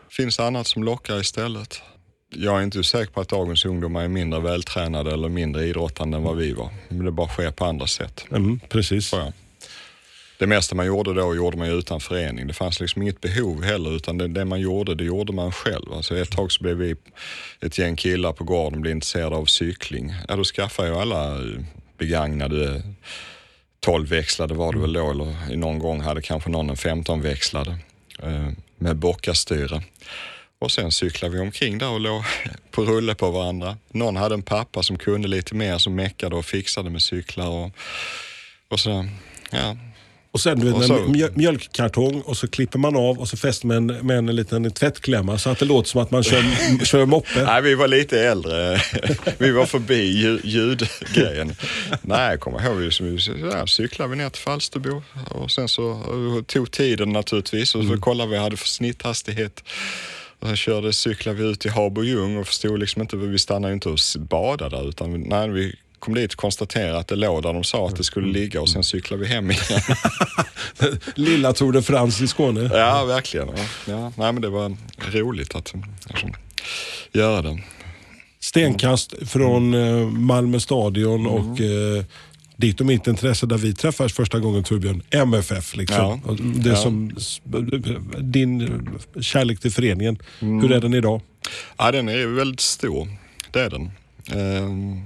Finns 0.10 0.40
annat 0.40 0.68
som 0.68 0.84
lockar 0.84 1.22
istället? 1.22 1.82
Jag 2.36 2.60
är 2.60 2.64
inte 2.64 2.84
säker 2.84 3.14
på 3.14 3.22
att 3.22 3.30
dagens 3.30 3.66
ungdomar 3.66 4.04
är 4.04 4.08
mindre 4.08 4.40
vältränade 4.40 5.14
eller 5.14 5.30
mindre 5.30 5.66
idrottande 5.66 6.18
än 6.18 6.24
vad 6.24 6.38
vi 6.38 6.54
var. 6.54 6.70
Men 6.90 7.06
det 7.06 7.12
bara 7.12 7.28
sker 7.28 7.52
på 7.52 7.66
andra 7.66 7.88
sätt. 7.88 8.26
Mm, 8.32 8.60
precis. 8.70 9.14
Det 10.40 10.48
mesta 10.48 10.76
man 10.76 10.86
gjorde 10.86 11.14
då 11.14 11.36
gjorde 11.36 11.58
man 11.58 11.68
ju 11.68 11.74
utan 11.74 12.00
förening. 12.00 12.48
Det 12.48 12.54
fanns 12.54 12.80
liksom 12.80 13.02
inget 13.02 13.22
behov 13.22 13.64
heller 13.64 13.96
utan 13.96 14.18
det, 14.18 14.28
det 14.28 14.46
man 14.46 14.60
gjorde, 14.60 14.96
det 14.96 15.04
gjorde 15.04 15.34
man 15.34 15.52
själv. 15.52 15.94
Alltså 15.94 16.18
ett 16.18 16.32
tag 16.32 16.52
så 16.52 16.64
blev 16.64 16.78
vi 16.78 16.96
ett 17.62 17.78
gäng 17.78 17.96
killar 17.96 18.34
på 18.34 18.44
gården 18.44 18.82
blev 18.82 18.92
intresserade 18.92 19.36
av 19.36 19.46
cykling. 19.46 20.14
Ja, 20.28 20.36
då 20.36 20.44
skaffade 20.44 20.88
jag 20.88 20.98
alla 20.98 21.36
eh, 21.36 21.60
begagnade 21.98 22.82
12-växlade 23.86 24.54
var 24.54 24.74
det 24.74 24.80
väl 24.80 24.94
då, 24.94 25.12
eller 25.12 25.56
någon 25.56 25.80
gång 25.80 26.02
hade 26.02 26.22
kanske 26.22 26.50
någon 26.50 26.70
en 26.70 26.76
15-växlade 26.76 27.76
eh, 28.24 28.50
med 28.78 28.96
bockastyre. 28.96 29.84
Och 30.64 30.72
sen 30.72 30.92
cyklade 30.92 31.34
vi 31.34 31.40
omkring 31.40 31.78
där 31.78 31.90
och 31.90 32.00
låg 32.00 32.24
på 32.72 32.82
rulle 32.86 33.16
på 33.16 33.32
varandra. 33.32 33.78
Någon 33.92 34.16
hade 34.16 34.36
en 34.36 34.42
pappa 34.44 34.84
som 34.84 34.98
kunde 34.98 35.28
lite 35.28 35.56
mer, 35.56 35.78
som 35.78 35.96
meckade 35.96 36.36
och 36.36 36.46
fixade 36.46 36.90
med 36.90 37.02
cyklar 37.02 37.48
och, 37.48 37.72
och 38.70 38.80
så. 38.80 39.08
Ja, 39.52 39.78
Och 40.32 40.40
sen 40.42 40.60
du 40.60 40.66
vet, 40.66 40.76
Och 40.76 40.84
så- 40.86 40.98
en 41.00 41.16
mjö- 41.16 41.32
mjölkkartong 41.36 42.22
och 42.22 42.38
så 42.38 42.48
klipper 42.48 42.80
man 42.80 42.96
av 42.96 43.20
och 43.20 43.28
så 43.30 43.38
fäster 43.38 43.68
man 43.68 43.86
med 43.86 43.98
en, 44.00 44.06
med 44.08 44.18
en 44.18 44.36
liten 44.36 44.72
tvättklämma 44.72 45.38
så 45.38 45.50
att 45.50 45.60
det 45.60 45.66
låter 45.66 45.90
som 45.90 46.02
att 46.02 46.12
man 46.12 46.24
kör, 46.24 46.44
kör 46.86 47.06
moppe. 47.06 47.44
Nej, 47.46 47.62
vi 47.62 47.76
var 47.76 47.88
lite 47.88 48.20
äldre. 48.20 48.82
vi 49.38 49.52
var 49.52 49.66
förbi 49.66 50.02
ljud, 50.04 50.42
ljudgrejen. 50.44 51.56
Nej, 52.02 52.30
jag 52.30 52.40
kommer 52.40 52.66
ihåg, 52.66 52.78
vi 52.78 52.92
så- 52.92 53.68
cyklade 53.68 54.10
vi 54.10 54.16
ner 54.16 54.30
till 54.30 54.42
Falsterbo 54.42 55.02
och 55.30 55.52
sen 55.52 55.68
så 55.68 55.92
eh, 55.92 56.44
tog 56.44 56.72
tiden 56.72 57.10
naturligtvis 57.10 57.76
och 57.76 57.84
så 57.86 57.98
kollade 57.98 58.30
vi 58.30 58.36
vad 58.36 58.40
vi 58.40 58.44
hade 58.44 58.58
för 58.58 58.68
snitthastighet. 58.68 59.64
Sen 60.44 60.56
körde, 60.56 60.94
cyklade 60.94 61.38
vi 61.38 61.50
ut 61.50 61.60
till 61.60 61.72
Habojung 61.72 62.38
och 62.38 62.48
förstod 62.48 62.80
liksom 62.80 63.02
inte, 63.02 63.18
vi 63.18 63.40
stannade 63.40 63.72
ju 63.72 63.74
inte 63.74 63.90
och 63.90 63.98
badade 64.20 64.78
där 64.78 64.90
utan 64.90 65.22
nej, 65.22 65.50
vi 65.50 65.76
kom 66.00 66.14
dit 66.14 66.34
och 66.34 66.40
konstaterade 66.40 66.98
att 66.98 67.08
det 67.08 67.16
låg 67.16 67.44
där 67.44 67.54
de 67.54 67.64
sa 67.64 67.88
att 67.88 67.96
det 67.96 68.04
skulle 68.04 68.28
ligga 68.28 68.62
och 68.62 68.70
sen 68.70 68.84
cyklade 68.84 69.24
vi 69.24 69.30
hem 69.30 69.52
igen. 69.52 69.82
Lilla 71.16 71.54
Tour 71.54 71.72
de 71.72 71.84
France 71.84 72.24
i 72.24 72.28
Skåne. 72.28 72.70
ja, 72.74 73.06
verkligen. 73.06 73.48
Ja. 73.48 73.64
Ja, 73.88 74.14
nej, 74.18 74.34
men 74.34 74.42
det 74.42 74.50
var 74.50 74.78
roligt 75.12 75.56
att 75.56 75.74
liksom, 76.08 76.34
göra 77.12 77.42
det. 77.42 77.60
Stenkast 78.40 79.14
från 79.30 79.74
eh, 79.74 80.08
Malmö 80.08 80.60
stadion 80.60 81.28
och 81.28 81.62
eh, 81.62 82.04
ditt 82.64 82.80
och 82.80 82.86
mitt 82.86 83.08
intresse 83.08 83.46
där 83.46 83.58
vi 83.58 83.74
träffades 83.74 84.14
första 84.14 84.40
gången 84.40 84.64
Torbjörn, 84.64 85.02
MFF. 85.12 85.76
Liksom. 85.76 86.22
Ja. 86.28 86.36
Det 86.40 86.70
Ja. 86.70 86.76
som, 86.76 87.16
din 88.20 88.88
kärlek 89.22 89.60
till 89.60 89.72
föreningen, 89.72 90.18
hur 90.40 90.72
är 90.72 90.82
den 90.82 90.94
idag? 90.94 91.22
Ja, 91.78 91.92
den 91.92 92.10
är 92.10 92.28
väldigt 92.28 92.60
stor. 92.60 93.08
Det 93.52 93.60
är 93.60 93.70
den. 93.70 93.92
Ehm, 94.32 95.02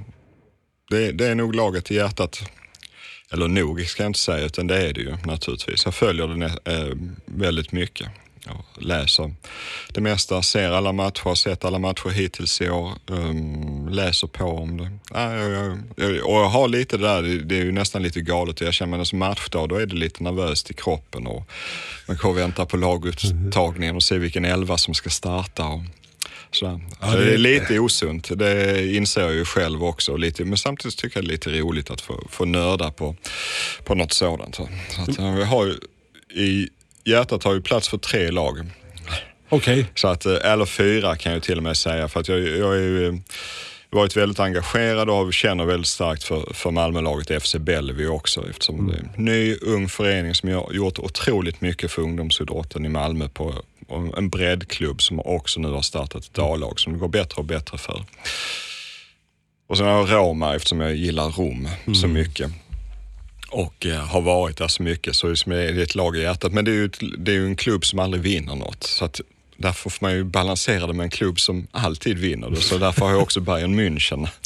Det, 0.90 1.12
det 1.12 1.28
är 1.28 1.36
nog 1.36 1.56
laget 1.56 1.92
i 1.92 1.96
hjärtat. 1.96 2.42
Eller 3.32 3.48
nog 3.48 3.82
ska 3.82 4.04
jag 4.04 4.10
inte 4.10 4.20
säga, 4.20 4.46
utan 4.46 4.68
det 4.68 4.90
är 4.90 4.94
det 4.94 5.02
ju 5.02 5.18
naturligtvis. 5.26 5.86
Jag 5.86 5.96
följer 5.96 6.28
den 6.28 6.42
eh, 6.44 6.96
väldigt 7.26 7.72
mycket. 7.72 8.08
Jag 8.48 8.84
läser 8.88 9.34
det 9.94 10.02
mesta, 10.02 10.42
ser 10.42 10.72
alla 10.72 10.92
matcher, 10.92 11.24
har 11.24 11.36
sett 11.36 11.66
alla 11.66 11.80
matcher 11.80 12.10
hittills 12.10 12.62
i 12.62 12.70
år. 12.70 12.92
ehm, 13.12 13.88
läser 13.90 14.28
på 14.28 14.44
om 14.46 14.78
det. 14.78 14.92
Ja, 15.14 15.36
jag, 15.36 15.52
jag, 15.52 15.78
jag, 15.96 16.26
och 16.26 16.36
jag 16.36 16.50
har 16.50 16.68
lite 16.68 16.98
det 16.98 17.08
där, 17.08 17.22
det, 17.22 17.56
är 17.56 17.64
ju 17.64 17.72
nästan 17.72 18.04
lite 18.04 18.22
galet. 18.22 18.62
Jag 18.62 18.74
känner 18.74 18.98
mig 18.98 19.06
som 19.06 19.20
matchdag, 19.20 19.70
då 19.70 19.76
är 19.76 19.86
det 19.86 19.96
lite 19.96 20.24
nervöst 20.24 20.72
i 20.72 20.74
kroppen. 20.74 21.28
Och 21.28 21.44
man 22.08 22.18
går 22.18 22.30
och 22.30 22.38
väntar 22.38 22.66
på 22.66 22.78
laguttagningen 22.78 23.96
och 23.96 24.04
ser 24.04 24.18
vilken 24.20 24.46
elva 24.46 24.78
som 24.78 24.94
ska 24.94 25.10
starta. 25.10 25.66
Och, 25.66 25.82
så, 26.52 26.82
Ja, 27.02 27.16
det- 27.16 27.34
är 27.34 27.38
lite 27.38 27.80
osunt, 27.80 28.30
det 28.40 28.88
inser 28.96 29.22
jag 29.22 29.34
ju 29.34 29.46
själv 29.46 29.84
också. 29.84 30.18
Lite, 30.18 30.46
men 30.46 30.58
samtidigt 30.58 30.98
tycker 30.98 31.18
jag 31.18 31.24
det 31.26 31.28
är 31.28 31.32
lite 31.32 31.50
roligt 31.50 31.90
att 31.92 32.02
få, 32.02 32.28
få 32.30 32.46
nörda 32.46 32.92
på, 32.92 33.16
på 33.84 33.96
något 33.96 34.14
sådant. 34.14 34.56
Så 34.56 34.68
att, 35.02 35.20
eh, 35.20 35.36
vi 35.36 35.44
har 35.44 35.66
ju, 35.66 35.76
I 36.44 36.70
hjärtat 37.08 37.44
har 37.44 37.54
ju 37.54 37.62
plats 37.62 37.90
för 37.90 37.98
tre 37.98 38.32
lag. 38.32 38.66
Okej, 39.50 39.86
Så 39.96 40.08
att, 40.08 40.26
eh, 40.26 40.52
eller 40.52 40.66
fyra 40.66 41.16
kan 41.16 41.34
jag 41.34 41.44
till 41.44 41.58
och 41.58 41.64
med 41.64 41.78
säga. 41.78 42.08
För 42.08 42.20
att 42.20 42.28
jag, 42.28 42.40
jag 42.40 42.66
har 42.66 42.74
ju 42.74 43.08
eh, 43.08 43.14
varit 43.90 44.18
väldigt 44.18 44.40
engagerad 44.40 45.10
och 45.10 45.34
känner 45.34 45.66
väldigt 45.66 45.88
starkt 45.88 46.24
för, 46.24 46.54
för 46.54 46.72
Malmölaget 46.72 47.44
FC 47.44 47.56
Bellevue 47.56 48.08
också. 48.08 48.50
Eftersom 48.50 48.88
det 48.88 48.94
är 48.94 49.00
en 49.00 49.26
ny, 49.26 49.56
ung 49.56 49.90
förening 49.90 50.36
som 50.36 50.50
har 50.50 50.74
gjort 50.74 51.00
otroligt 51.00 51.62
mycket 51.62 51.92
för 51.92 52.02
ungdomsidrotten 52.02 52.86
i 52.86 52.90
Malmö 52.90 53.30
på 53.30 53.54
en 54.18 54.30
breddklubb 54.30 55.02
som 55.02 55.20
också 55.20 55.60
nu 55.60 55.68
har 55.68 55.82
startat 55.82 56.26
ett 56.26 56.40
A-lag 56.40 56.80
som 56.80 56.94
det 56.94 57.00
går 57.00 57.08
bättre 57.08 57.40
och 57.40 57.46
bättre 57.46 57.78
för. 57.78 58.04
Och 59.68 59.78
sen 59.78 59.86
har 59.86 59.94
jag 59.94 60.12
Roma 60.12 60.56
eftersom 60.56 60.80
jag 60.80 60.96
gillar 60.96 61.30
Rom 61.30 61.70
så 62.02 62.08
mycket. 62.08 62.52
Och 63.58 63.86
eh, 63.86 64.06
har 64.06 64.22
varit 64.22 64.58
där 64.58 64.68
så 64.68 64.84
mycket 64.84 65.16
så 65.16 65.28
det 65.28 65.56
är 65.56 65.80
ett 65.80 65.96
lag 65.96 66.18
i 66.18 66.22
hjärtat. 66.22 66.54
Men 66.54 66.66
det 66.66 66.72
är, 66.72 66.76
ju 66.76 66.86
ett, 66.86 67.00
det 67.18 67.32
är 67.32 67.36
ju 67.36 67.46
en 67.46 67.56
klubb 67.56 67.86
som 67.86 68.00
aldrig 68.00 68.24
vinner 68.24 68.56
något. 68.56 68.84
Så 68.84 69.06
att 69.06 69.22
därför 69.58 69.90
får 69.90 70.06
man 70.06 70.14
ju 70.14 70.24
balansera 70.24 70.88
det 70.88 70.94
med 70.94 71.04
en 71.04 71.10
klubb 71.10 71.40
som 71.40 71.68
alltid 71.72 72.18
vinner 72.18 72.50
det. 72.50 72.62
Så 72.62 72.78
därför 72.78 73.06
har 73.06 73.12
jag 73.12 73.22
också 73.22 73.40
Bayern 73.40 73.80
München. 73.80 74.28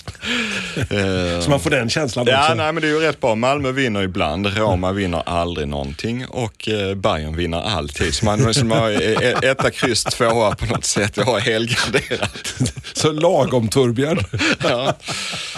Eh, 0.76 1.42
så 1.42 1.50
man 1.50 1.60
får 1.60 1.70
den 1.70 1.90
känslan 1.90 2.26
Ja, 2.28 2.44
också. 2.44 2.54
nej, 2.54 2.74
men 2.74 2.82
det 2.82 2.88
är 2.88 2.92
ju 2.92 3.00
rätt 3.00 3.22
bra. 3.22 3.36
Malmö 3.36 3.72
vinner 3.72 4.04
ibland, 4.04 4.58
Roma 4.58 4.92
vinner 4.92 5.24
aldrig 5.26 5.68
någonting 5.68 6.26
och 6.28 6.70
eh, 6.70 6.96
Bayern 6.96 7.36
vinner 7.36 7.62
alltid. 7.62 8.14
Så 8.14 8.26
man 8.26 8.54
som 8.54 8.72
har 8.72 8.90
eh, 8.92 9.50
etta, 9.52 9.72
kryss, 9.72 10.04
tvåa 10.04 10.56
på 10.56 10.66
något 10.66 10.86
sätt. 10.86 11.18
Jag 11.18 11.24
har 11.26 11.40
helgarderat. 11.40 12.54
Så 12.94 13.12
lagom 13.12 13.68
Torbjörn. 13.68 14.20
ja. 14.64 14.94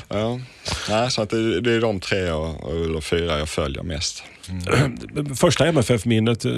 Ja. 0.09 0.39
Nej, 0.89 1.11
så 1.11 1.21
att 1.21 1.29
det, 1.29 1.61
det 1.61 1.71
är 1.71 1.81
de 1.81 1.99
tre 1.99 2.19
jag, 2.19 2.55
eller 2.85 3.01
fyra 3.01 3.39
jag 3.39 3.49
följer 3.49 3.83
mest. 3.83 4.23
Första 5.35 5.67
MFF-minnet, 5.67 6.45
eh, 6.45 6.51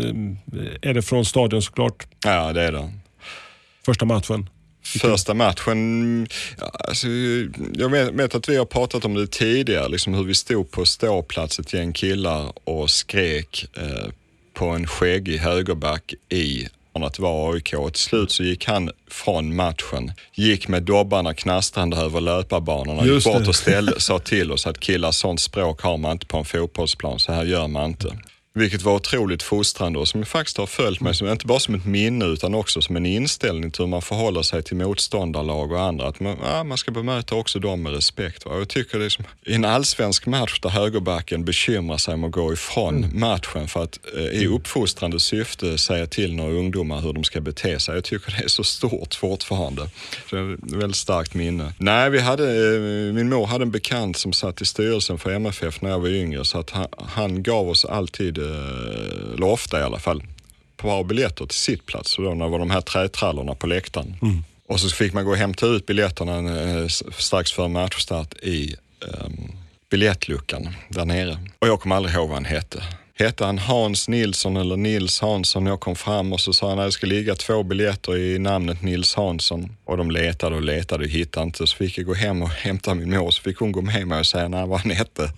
är 0.82 0.94
det 0.94 1.01
från 1.01 1.25
stadion 1.25 1.62
såklart? 1.62 2.08
Ja, 2.25 2.54
det 2.54 2.62
är 2.62 2.72
det. 2.72 2.92
Första 3.86 4.06
matchen? 4.06 4.50
Första 5.01 5.34
matchen, 5.34 6.27
ja, 6.60 6.72
alltså, 6.80 7.08
jag 7.74 7.89
vet, 7.89 8.12
vet 8.13 8.36
att 8.36 8.50
vi 8.50 8.58
har 8.58 8.65
pratat 8.65 9.06
om 9.06 9.13
det 9.13 9.27
tidigare, 9.27 9.89
liksom 9.89 10.13
hur 10.13 10.24
vi 10.24 10.36
stod 10.36 10.72
på 10.72 10.86
ståplats 10.86 11.60
ett 11.60 11.74
gäng 11.74 11.94
killar 11.94 12.54
och 12.63 12.89
skrek 12.89 13.65
eh, 13.77 14.10
på 14.54 14.65
en 14.65 14.88
skäggig 14.88 15.38
högerback 15.38 16.13
i 16.30 16.68
att 17.04 17.20
vara 17.20 17.54
AIK. 17.54 17.74
Och 17.74 17.94
till 17.94 18.02
slut 18.02 18.32
så 18.32 18.44
gick 18.44 18.66
han 18.68 18.92
från 19.12 19.56
matchen, 19.56 20.12
gick 20.34 20.68
med 20.68 20.84
dobbarna 20.84 21.34
knastrande 21.34 21.98
över 21.98 22.22
löparbanorna, 22.22 23.02
gick 23.02 23.12
Just 23.12 23.28
bort 23.28 23.44
det. 23.44 23.48
och 23.50 23.56
ställde, 23.56 24.00
sa 24.00 24.20
till 24.24 24.52
oss 24.52 24.68
att 24.68 24.80
killar, 24.80 25.12
sånt 25.12 25.40
språk 25.42 25.82
har 25.82 25.98
man 25.98 26.12
inte 26.12 26.25
på 26.25 26.38
en 26.38 26.46
fotbollsplan, 26.46 27.20
så 27.20 27.34
här 27.34 27.46
gör 27.46 27.68
man 27.68 27.86
inte. 27.86 28.18
Vilket 28.58 28.82
var 28.82 28.94
otroligt 28.94 29.44
fostrande 29.44 30.00
och 30.00 30.08
som 30.08 30.26
faktiskt 30.26 30.58
har 30.58 30.66
följt 30.66 31.02
mig, 31.02 31.16
som, 31.16 31.28
inte 31.28 31.46
bara 31.46 31.60
som 31.60 31.76
ett 31.76 31.86
minne 31.86 32.26
utan 32.26 32.56
också 32.56 32.82
som 32.82 32.96
en 32.96 33.06
inställning 33.06 33.72
till 33.72 33.82
hur 33.82 33.90
man 33.90 34.02
förhåller 34.02 34.42
sig 34.42 34.64
till 34.64 34.78
motståndarlag 34.78 35.72
och 35.72 35.82
andra. 35.82 36.08
Att 36.08 36.20
man, 36.20 36.38
ja, 36.44 36.64
man 36.64 36.78
ska 36.78 36.92
bemöta 36.92 37.36
också 37.36 37.60
dem 37.60 37.84
med 37.84 37.94
respekt. 37.94 38.46
Va? 38.46 38.58
Jag 38.58 38.70
tycker 38.70 39.00
det 39.00 39.06
är 39.06 39.10
som, 39.10 39.26
i 39.46 39.54
en 39.54 39.66
allsvensk 39.66 40.26
match 40.26 40.60
där 40.60 40.70
högerbacken 40.70 41.46
bekymrar 41.46 41.98
sig 41.98 42.14
om 42.14 42.24
att 42.24 42.32
gå 42.32 42.54
ifrån 42.54 43.20
matchen 43.20 43.68
för 43.68 43.84
att 43.84 44.00
eh, 44.18 44.24
i 44.24 44.48
uppfostrande 44.48 45.20
syfte 45.20 45.78
säga 45.78 46.08
till 46.08 46.36
några 46.36 46.52
ungdomar 46.52 47.02
hur 47.02 47.14
de 47.14 47.24
ska 47.24 47.42
bete 47.42 47.80
sig. 47.80 47.96
Jag 47.96 48.04
tycker 48.04 48.32
det 48.38 48.44
är 48.44 48.48
så 48.48 48.64
stort 48.64 49.16
fortfarande. 49.16 49.90
Så 50.30 50.36
det 50.36 50.42
är 50.42 50.54
ett 50.54 50.60
väldigt 50.72 50.96
starkt 50.96 51.34
minne. 51.34 51.74
Nej, 51.78 52.10
vi 52.10 52.20
hade, 52.20 52.44
eh, 52.44 53.14
min 53.14 53.30
mor 53.30 53.46
hade 53.46 53.64
en 53.64 53.72
bekant 53.72 54.18
som 54.18 54.34
satt 54.34 54.62
i 54.62 54.66
styrelsen 54.66 55.18
för 55.18 55.32
MFF 55.32 55.82
när 55.82 55.90
jag 55.90 56.00
var 56.00 56.10
yngre 56.10 56.46
så 56.46 56.60
att 56.60 56.70
han, 56.70 56.88
han 56.98 57.44
gav 57.44 57.70
oss 57.70 57.86
alltid, 57.86 58.45
eller 59.34 59.46
ofta 59.46 59.80
i 59.80 59.84
alla 59.84 60.00
fall, 60.00 60.24
bra 60.82 61.04
biljetter 61.04 61.46
till 61.46 61.58
sittplats. 61.58 62.12
Så 62.12 62.22
då 62.22 62.36
var 62.36 62.60
de 62.60 62.70
här 62.72 62.82
trätrallorna 62.82 63.56
på 63.56 63.68
läktaren. 63.68 64.16
Och 64.68 64.80
så 64.80 64.90
fick 64.90 65.14
man 65.14 65.25
gå 65.25 65.32
och 65.32 65.38
hämta 65.38 65.66
ut 65.66 65.86
biljetterna 65.86 66.62
eh, 66.62 66.88
strax 67.18 67.52
före 67.52 67.68
matchstart 67.68 68.34
i 68.34 68.75
ehm, 69.02 69.52
biljettluckan 69.92 70.70
där 70.90 71.06
nere. 71.06 71.38
Och 71.60 71.68
jag 71.68 71.80
kommer 71.82 71.96
aldrig 71.96 72.16
ihåg 72.16 72.28
vad 72.28 72.36
han 72.38 72.46
hette. 72.46 72.84
Hette 73.18 73.46
han 73.46 73.58
Hans 73.58 74.08
Nilsson 74.08 74.58
eller 74.58 74.78
Nils 74.78 75.22
Hansson? 75.22 75.66
Jag 75.66 75.80
kom 75.80 75.96
fram 75.96 76.34
och 76.34 76.42
så 76.42 76.54
sa 76.54 76.70
han 76.70 76.80
att 76.80 76.88
det 76.88 76.92
ska 76.92 77.08
ligga 77.08 77.36
två 77.36 77.64
biljetter 77.64 78.18
i 78.18 78.40
namnet 78.40 78.82
Nils 78.82 79.16
Hansson. 79.16 79.78
Och 79.86 79.98
de 79.98 80.12
letade 80.12 80.56
och 80.56 80.62
letade 80.62 81.04
och 81.04 81.10
hittade 81.10 81.46
inte. 81.46 81.68
Så 81.68 81.76
fick 81.76 81.98
jag 81.98 82.06
gå 82.06 82.14
hem 82.14 82.42
och 82.42 82.50
hämta 82.50 82.94
min 82.94 83.10
mor. 83.10 83.32
Så 83.32 83.42
fick 83.42 83.58
hon 83.58 83.72
gå 83.72 83.82
med 83.82 84.08
mig 84.08 84.20
och 84.20 84.26
säga 84.26 84.48
nej, 84.48 84.68
vad 84.68 84.80
han 84.80 84.92
hette. 84.92 85.22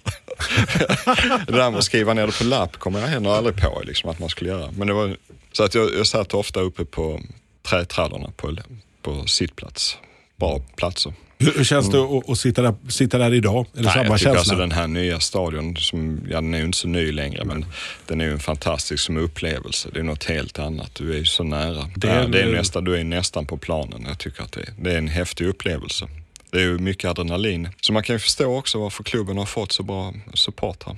det 1.48 1.52
där 1.52 1.72
med 1.72 1.78
att 1.78 1.84
skriva 1.84 2.14
ner 2.14 2.28
det 2.28 2.38
på 2.38 2.44
lapp 2.44 2.78
kommer 2.78 3.00
jag 3.00 3.08
heller 3.08 3.30
aldrig 3.30 3.56
på 3.56 3.82
liksom, 3.86 4.10
att 4.10 4.20
man 4.20 4.30
skulle 4.30 4.50
göra. 4.50 4.72
Men 4.72 4.88
det 4.88 4.94
var, 4.94 5.18
så 5.52 5.64
att 5.64 5.76
jag, 5.76 5.94
jag 5.96 6.08
satt 6.08 6.34
ofta 6.34 6.60
uppe 6.60 6.86
på 6.86 7.22
trätrallorna 7.70 8.32
på, 8.38 8.56
på 9.02 9.28
sittplats 9.28 9.98
bra 10.36 10.62
platser. 10.76 11.14
Hur, 11.40 11.54
hur 11.58 11.64
känns 11.64 11.90
det 11.90 12.00
att, 12.00 12.30
att 12.30 12.40
sitta, 12.40 12.62
där, 12.62 12.74
sitta 12.90 13.18
där 13.18 13.34
idag? 13.34 13.66
Är 13.74 13.78
det 13.78 13.84
Nej, 13.84 13.94
samma 13.94 14.06
jag 14.06 14.06
tycker 14.06 14.18
känsla? 14.18 14.40
alltså 14.40 14.56
den 14.56 14.72
här 14.72 14.88
nya 14.88 15.20
stadion, 15.20 15.76
som, 15.76 16.22
ja, 16.30 16.36
den 16.36 16.54
är 16.54 16.58
ju 16.58 16.66
inte 16.66 16.78
så 16.78 16.88
ny 16.88 17.12
längre, 17.12 17.46
men 17.46 17.66
den 18.08 18.22
är 18.22 18.26
ju 18.26 18.32
en 18.32 18.40
fantastisk 18.40 19.04
som 19.04 19.18
upplevelse. 19.18 19.90
Det 19.94 20.00
är 20.00 20.04
något 20.04 20.24
helt 20.24 20.60
annat. 20.60 20.96
Du 20.96 21.14
är 21.14 21.18
ju 21.18 21.26
så 21.26 21.44
nära. 21.44 21.90
Det 21.96 22.08
är 22.08 22.24
är, 22.24 22.28
det 22.28 22.42
är 22.42 22.52
nästan, 22.52 22.84
du 22.84 22.98
är 22.98 23.04
nästan 23.04 23.46
på 23.46 23.58
planen. 23.58 24.06
Jag 24.08 24.18
tycker 24.20 24.44
att 24.44 24.52
det, 24.52 24.66
det 24.82 24.94
är 24.94 24.98
en 24.98 25.08
häftig 25.08 25.48
upplevelse. 25.48 26.08
Det 26.52 26.58
är 26.58 26.62
ju 26.62 26.78
mycket 26.78 27.10
adrenalin. 27.10 27.70
Så 27.82 27.94
man 27.94 28.04
kan 28.04 28.16
ju 28.16 28.20
förstå 28.20 28.58
också 28.58 28.80
varför 28.80 29.04
klubben 29.04 29.38
har 29.38 29.46
fått 29.46 29.72
så 29.72 29.84
bra 29.84 30.14
support 30.34 30.84
här. 30.86 30.96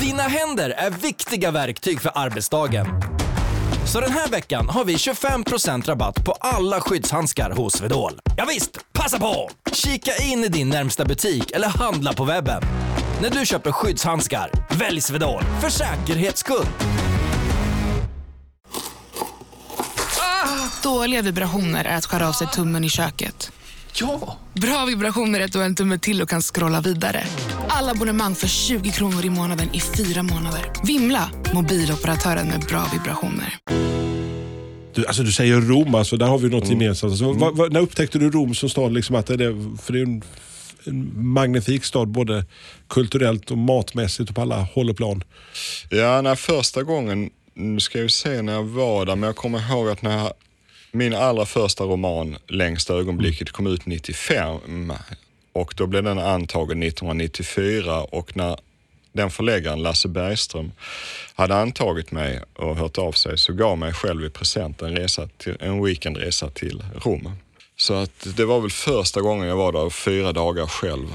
Dina 0.00 0.22
händer 0.22 0.70
är 0.70 0.90
viktiga 0.90 1.50
verktyg 1.50 2.00
för 2.00 2.12
arbetsdagen. 2.14 2.86
Så 3.84 4.00
den 4.00 4.12
här 4.12 4.28
veckan 4.28 4.68
har 4.68 4.84
vi 4.84 4.94
25% 4.94 5.86
rabatt 5.86 6.24
på 6.24 6.32
alla 6.32 6.80
skyddshandskar 6.80 7.50
hos 7.50 7.72
Swedol. 7.72 8.12
Ja 8.36 8.44
visst, 8.48 8.78
passa 8.92 9.18
på! 9.18 9.50
Kika 9.72 10.10
in 10.16 10.44
i 10.44 10.48
din 10.48 10.68
närmsta 10.68 11.04
butik 11.04 11.50
eller 11.50 11.68
handla 11.68 12.12
på 12.12 12.24
webben. 12.24 12.62
När 13.22 13.30
du 13.30 13.46
köper 13.46 13.72
skyddshandskar, 13.72 14.50
välj 14.70 15.00
Swedol 15.00 15.42
för 15.60 15.68
säkerhets 15.70 16.40
skull. 16.40 16.66
Ah, 20.20 20.82
dåliga 20.82 21.22
vibrationer 21.22 21.84
är 21.84 21.96
att 21.96 22.06
skära 22.06 22.28
av 22.28 22.32
sig 22.32 22.46
tummen 22.46 22.84
i 22.84 22.88
köket. 22.88 23.52
Ja! 23.94 24.38
Bra 24.54 24.84
vibrationer 24.84 25.40
är 25.40 25.44
att 25.44 25.52
du 25.52 25.58
har 25.58 25.66
en 25.66 25.74
tumme 25.74 25.98
till 25.98 26.22
och 26.22 26.28
kan 26.28 26.42
scrolla 26.42 26.80
vidare. 26.80 27.24
Alla 27.68 27.90
abonnemang 27.92 28.34
för 28.34 28.48
20 28.48 28.90
kronor 28.90 29.24
i 29.24 29.30
månaden 29.30 29.68
i 29.74 29.80
fyra 29.80 30.22
månader. 30.22 30.72
Vimla! 30.84 31.30
Mobiloperatören 31.54 32.48
med 32.48 32.60
bra 32.60 32.86
vibrationer. 32.92 33.56
Du, 34.94 35.06
alltså 35.06 35.22
du 35.22 35.32
säger 35.32 35.60
Rom, 35.60 35.94
alltså, 35.94 36.16
där 36.16 36.26
har 36.26 36.38
vi 36.38 36.48
något 36.48 36.64
Mm. 36.64 36.80
gemensamt. 36.80 37.16
Så, 37.18 37.32
vad- 37.32 37.56
vad- 37.56 37.72
när 37.72 37.80
upptäckte 37.80 38.18
du 38.18 38.30
Rom 38.30 38.54
som 38.54 38.68
stad? 38.68 38.92
Liksom 38.92 39.16
att 39.16 39.26
det 39.26 39.34
är, 39.34 39.76
för 39.82 39.92
det 39.92 39.98
är 39.98 40.02
en, 40.02 40.22
en 40.84 41.26
magnifik 41.32 41.84
stad 41.84 42.08
både 42.08 42.44
kulturellt 42.88 43.50
och 43.50 43.58
matmässigt 43.58 44.30
och 44.30 44.36
på 44.36 44.42
alla 44.42 44.56
håll 44.74 44.90
och 44.90 44.96
plan. 44.96 45.24
Ja, 45.90 46.20
när 46.22 46.34
första 46.34 46.82
gången, 46.82 47.30
nu 47.54 47.80
ska 47.80 48.00
vi 48.00 48.08
se 48.08 48.42
när 48.42 48.52
jag 48.52 48.62
var 48.64 49.06
där, 49.06 49.16
men 49.16 49.26
jag 49.26 49.36
kommer 49.36 49.70
ihåg 49.70 49.88
att 49.88 50.02
när 50.02 50.18
jag, 50.18 50.32
min 50.92 51.14
allra 51.14 51.46
första 51.46 51.84
roman, 51.84 52.36
Längsta 52.48 52.94
ögonblicket, 52.94 53.50
kom 53.50 53.66
ut 53.66 53.86
95 53.86 54.92
och 55.52 55.74
då 55.76 55.86
blev 55.86 56.02
den 56.04 56.18
antagen 56.18 56.82
1994 56.82 58.00
och 58.02 58.36
när 58.36 58.56
den 59.12 59.30
förläggaren, 59.30 59.82
Lasse 59.82 60.08
Bergström, 60.08 60.72
hade 61.34 61.56
antagit 61.56 62.10
mig 62.12 62.40
och 62.56 62.76
hört 62.76 62.98
av 62.98 63.12
sig 63.12 63.38
så 63.38 63.52
gav 63.52 63.78
mig 63.78 63.92
själv 63.92 64.24
i 64.24 64.30
present 64.30 64.82
en, 64.82 64.96
resa 64.96 65.28
till, 65.38 65.56
en 65.60 65.84
weekendresa 65.84 66.50
till 66.50 66.82
Rom. 66.94 67.32
Så 67.76 67.94
att 67.94 68.26
det 68.36 68.44
var 68.44 68.60
väl 68.60 68.70
första 68.70 69.20
gången 69.20 69.48
jag 69.48 69.56
var 69.56 69.72
där 69.72 69.90
fyra 69.90 70.32
dagar 70.32 70.66
själv. 70.66 71.06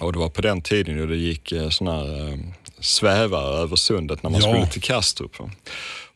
Och 0.00 0.12
det 0.12 0.18
var 0.18 0.28
på 0.28 0.42
den 0.42 0.62
tiden 0.62 0.96
ju 0.96 1.06
det 1.06 1.16
gick 1.16 1.52
eh, 1.52 1.68
såna 1.68 1.92
här 1.96 2.28
eh, 2.32 2.38
svävare 2.80 3.56
över 3.58 3.76
sundet 3.76 4.22
när 4.22 4.30
man 4.30 4.40
Ja. 4.40 4.48
skulle 4.52 4.66
till 4.66 4.82
Kastrup. 4.82 5.36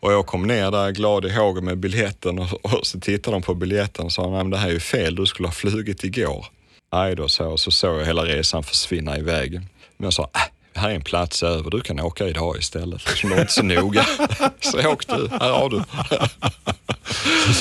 Och 0.00 0.12
jag 0.12 0.26
kom 0.26 0.46
ner 0.46 0.70
där 0.70 0.90
glad 0.90 1.24
i 1.24 1.30
hågen 1.30 1.64
med 1.64 1.78
biljetten 1.78 2.38
och, 2.38 2.64
och 2.64 2.86
så 2.86 3.00
tittade 3.00 3.34
de 3.34 3.42
på 3.42 3.54
biljetten 3.54 4.04
och 4.04 4.12
sa, 4.12 4.22
nej 4.22 4.38
men 4.38 4.50
det 4.50 4.56
här 4.56 4.68
är 4.68 4.72
ju 4.72 4.80
fel, 4.80 5.14
du 5.14 5.26
skulle 5.26 5.48
ha 5.48 5.52
flugit 5.52 6.04
igår. 6.04 6.46
Aj 6.90 7.16
då, 7.16 7.28
så, 7.28 7.56
så 7.56 7.70
såg 7.70 8.00
jag 8.00 8.06
hela 8.06 8.24
resan 8.24 8.62
försvinna 8.62 9.18
iväg. 9.18 9.52
Men 9.52 10.04
jag 10.04 10.12
sa, 10.12 10.22
äh, 10.22 10.80
här 10.80 10.90
är 10.90 10.94
en 10.94 11.02
plats 11.02 11.42
över, 11.42 11.70
du 11.70 11.80
kan 11.80 12.00
åka 12.00 12.28
idag 12.28 12.58
istället. 12.58 13.06
Liksom, 13.06 13.30
det 13.30 13.36
var 13.36 13.42
inte 13.42 13.52
så 13.52 13.62
noga. 13.62 14.06
så 14.60 14.88
åk 14.88 15.06
du, 15.06 15.28
här 15.40 15.50
har 15.52 15.70
du. 15.70 15.82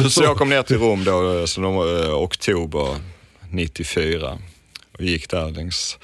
Så 0.10 0.24
jag 0.24 0.38
kom 0.38 0.50
ner 0.50 0.64
till 0.64 0.78
Rom 0.78 1.04
då, 1.04 1.48
så 1.48 1.62
de, 1.62 1.76
eh, 1.76 2.14
oktober 2.14 2.96
94 3.50 4.38
och 4.98 5.04
gick 5.04 5.30
där 5.30 5.52
längs 5.52 5.98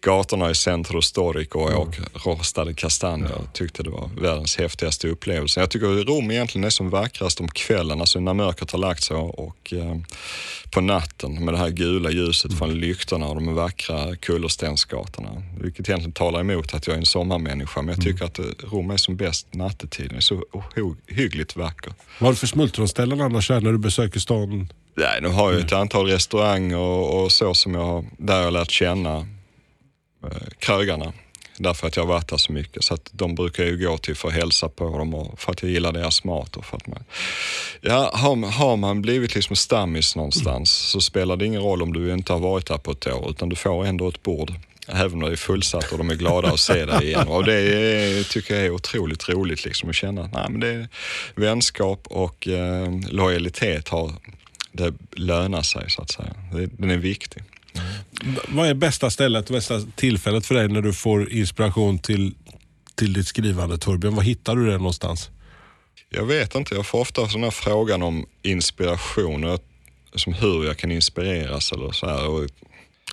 gatorna 0.00 0.50
i 0.50 0.54
Centro 0.54 1.02
Storico 1.02 1.58
och 1.58 1.80
åt 1.80 1.96
rostade 2.26 2.74
kastanjer 2.74 3.34
och 3.34 3.52
tyckte 3.52 3.82
det 3.82 3.90
var 3.90 4.10
världens 4.20 4.56
häftigaste 4.56 5.08
upplevelse. 5.08 5.60
Jag 5.60 5.70
tycker 5.70 5.86
Rom 5.86 6.30
egentligen 6.30 6.64
är 6.64 6.70
som 6.70 6.90
vackrast 6.90 7.40
om 7.40 7.48
kvällen, 7.48 8.00
alltså 8.00 8.20
när 8.20 8.34
mörkret 8.34 8.70
har 8.70 8.78
lagt 8.78 9.02
sig 9.02 9.16
och 9.16 9.72
eh, 9.72 9.96
på 10.70 10.80
natten 10.80 11.44
med 11.44 11.54
det 11.54 11.58
här 11.58 11.70
gula 11.70 12.10
ljuset 12.10 12.58
från 12.58 12.74
lyktorna 12.74 13.26
och 13.26 13.34
de 13.34 13.54
vackra 13.54 14.16
kullerstensgatorna. 14.16 15.42
Vilket 15.60 15.88
egentligen 15.88 16.12
talar 16.12 16.40
emot 16.40 16.74
att 16.74 16.86
jag 16.86 16.94
är 16.94 16.98
en 16.98 17.06
sommarmänniska, 17.06 17.82
men 17.82 17.94
jag 17.94 18.04
tycker 18.04 18.24
att 18.24 18.38
eh, 18.38 18.44
Rom 18.60 18.90
är 18.90 18.96
som 18.96 19.16
bäst 19.16 19.54
nattetid. 19.54 20.08
Den 20.08 20.16
är 20.16 20.20
så 20.20 20.44
ohyggligt 20.52 21.56
vacker. 21.56 21.92
Vad 22.18 22.26
har 22.26 22.32
du 22.32 22.36
för 22.36 22.46
smultronställen 22.46 23.20
annars 23.20 23.50
när 23.50 23.60
du 23.60 23.78
besöker 23.78 24.20
stan? 24.20 24.72
Nej, 24.96 25.20
nu 25.22 25.28
har 25.28 25.52
jag 25.52 25.60
ett 25.60 25.72
antal 25.72 26.06
restauranger 26.06 26.76
och, 26.78 27.24
och 27.24 27.32
så 27.32 27.54
som 27.54 27.74
jag, 27.74 28.06
där 28.18 28.42
jag 28.42 28.52
lärt 28.52 28.70
känna 28.70 29.16
eh, 30.24 30.48
krögarna. 30.58 31.12
Därför 31.58 31.86
att 31.86 31.96
jag 31.96 32.02
har 32.02 32.08
varit 32.08 32.28
där 32.28 32.36
så 32.36 32.52
mycket. 32.52 32.84
Så 32.84 32.94
att 32.94 33.10
de 33.12 33.34
brukar 33.34 33.64
ju 33.64 33.78
gå 33.78 33.98
till 33.98 34.16
för 34.16 34.28
att 34.28 34.34
hälsa 34.34 34.68
på 34.68 34.98
dem 34.98 35.14
och 35.14 35.40
för 35.40 35.52
att 35.52 35.62
jag 35.62 35.70
gillar 35.70 35.92
deras 35.92 36.24
mat. 36.24 36.56
Och 36.56 36.64
för 36.64 36.76
att 36.76 36.86
man, 36.86 37.04
ja, 37.80 38.10
har, 38.14 38.50
har 38.50 38.76
man 38.76 39.02
blivit 39.02 39.34
liksom 39.34 39.56
stammis 39.56 40.16
någonstans 40.16 40.70
så 40.70 41.00
spelar 41.00 41.36
det 41.36 41.46
ingen 41.46 41.62
roll 41.62 41.82
om 41.82 41.92
du 41.92 42.12
inte 42.12 42.32
har 42.32 42.40
varit 42.40 42.66
där 42.66 42.78
på 42.78 42.90
ett 42.90 43.06
år 43.06 43.30
utan 43.30 43.48
du 43.48 43.56
får 43.56 43.86
ändå 43.86 44.08
ett 44.08 44.22
bord. 44.22 44.52
Även 44.88 45.12
om 45.12 45.20
det 45.20 45.32
är 45.32 45.36
fullsatt 45.36 45.92
och 45.92 45.98
de 45.98 46.10
är 46.10 46.14
glada 46.14 46.48
att 46.48 46.60
se 46.60 46.84
dig 46.84 47.04
igen. 47.06 47.28
Och 47.28 47.44
det 47.44 47.54
är, 47.54 48.24
tycker 48.24 48.54
jag 48.54 48.64
är 48.64 48.70
otroligt 48.70 49.28
roligt 49.28 49.64
liksom 49.64 49.88
att 49.88 49.94
känna 49.94 50.22
att 50.22 50.32
nej, 50.32 50.46
men 50.50 50.60
det 50.60 50.68
är 50.68 50.88
vänskap 51.34 52.06
och 52.06 52.48
eh, 52.48 52.90
lojalitet 53.10 53.88
har, 53.88 54.12
det 54.72 54.94
lönar 55.12 55.62
sig 55.62 55.90
så 55.90 56.02
att 56.02 56.10
säga. 56.10 56.34
Det, 56.52 56.66
den 56.66 56.90
är 56.90 56.96
viktig. 56.96 57.42
Vad 58.48 58.68
är 58.68 58.74
bästa 58.74 59.10
stället, 59.10 59.50
bästa 59.50 59.80
tillfället 59.96 60.46
för 60.46 60.54
dig 60.54 60.68
när 60.68 60.82
du 60.82 60.92
får 60.92 61.32
inspiration 61.32 61.98
till, 61.98 62.34
till 62.94 63.12
ditt 63.12 63.26
skrivande 63.26 63.78
Torbjörn? 63.78 64.14
Var 64.14 64.22
hittar 64.22 64.56
du 64.56 64.66
det 64.66 64.78
någonstans? 64.78 65.30
Jag 66.10 66.24
vet 66.24 66.54
inte, 66.54 66.74
jag 66.74 66.86
får 66.86 67.00
ofta 67.00 67.28
sån 67.28 67.42
här 67.42 67.50
frågan 67.50 68.02
om 68.02 68.26
inspiration 68.42 69.44
och 69.44 69.60
som 70.14 70.32
hur 70.32 70.64
jag 70.64 70.76
kan 70.76 70.92
inspireras 70.92 71.72
eller 71.72 71.92
så 71.92 72.06
här. 72.06 72.28
Och 72.28 72.48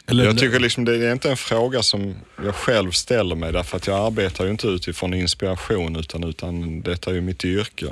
Eller, 0.08 0.26
jag 0.26 0.38
tycker 0.38 0.60
liksom 0.60 0.86
det 0.86 1.08
är 1.08 1.12
inte 1.12 1.30
en 1.30 1.38
fråga 1.38 1.84
som 1.84 2.16
jag 2.44 2.56
själv 2.56 2.92
ställer 2.92 3.36
mig 3.36 3.52
därför 3.54 3.78
att 3.78 3.88
jag 3.88 4.06
arbetar 4.06 4.46
ju 4.46 4.52
inte 4.52 4.68
utifrån 4.68 5.14
inspiration 5.14 5.96
utan, 5.96 6.24
utan 6.24 6.82
detta 6.82 7.12
är 7.12 7.16
ju 7.16 7.22
mitt 7.22 7.46
yrke. 7.46 7.86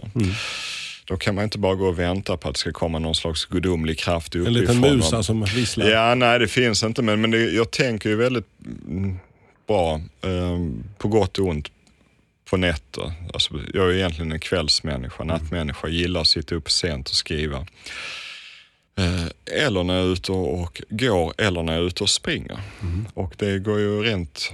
Då 1.06 1.18
kan 1.18 1.36
man 1.36 1.44
inte 1.44 1.58
bara 1.58 1.76
gå 1.76 1.86
och 1.88 2.00
vänta 2.00 2.38
på 2.38 2.48
att 2.50 2.56
det 2.56 2.60
ska 2.60 2.72
komma 2.72 3.00
någon 3.00 3.16
slags 3.16 3.46
gudomlig 3.46 4.00
kraft 4.00 4.36
en 4.36 4.42
uppifrån. 4.42 4.62
liten 4.62 4.84
och- 4.84 4.96
musa 4.96 5.24
som 5.24 5.44
visslar. 5.44 5.90
Ja, 5.90 6.16
nej 6.16 6.40
det 6.40 6.48
finns 6.48 6.84
inte 6.84 7.02
men, 7.02 7.22
men 7.22 7.32
det, 7.32 7.38
jag 7.52 7.72
tänker 7.72 8.10
ju 8.10 8.16
väldigt 8.16 8.48
mm, 8.88 9.18
bra, 9.68 9.96
eh, 10.22 10.60
på 10.98 11.08
gott 11.08 11.40
och 11.40 11.48
ont, 11.48 11.68
på 12.50 12.58
nätter. 12.58 13.14
Alltså, 13.34 13.54
jag 13.74 13.90
är 13.90 13.94
egentligen 13.94 14.32
en 14.32 14.40
kvällsmänniska, 14.40 15.24
nattmänniska, 15.24 15.88
gillar 15.88 16.22
att 16.22 16.28
sitta 16.28 16.56
upp 16.56 16.72
sent 16.72 17.10
och 17.10 17.16
skriva. 17.16 17.58
Eh, 18.98 19.60
eller 19.64 19.84
när 19.84 19.94
jag 19.94 20.04
är 20.04 20.14
ute 20.14 20.32
och, 20.32 20.82
går 20.90 21.34
eller 21.38 21.64
när 21.64 21.74
jag 21.74 21.82
är 21.82 21.88
ute 21.88 22.04
och 22.04 22.10
springer. 22.10 22.60
Och 23.14 23.34
det 23.38 23.60
går 23.60 23.80
ju 23.80 24.02
rent 24.04 24.54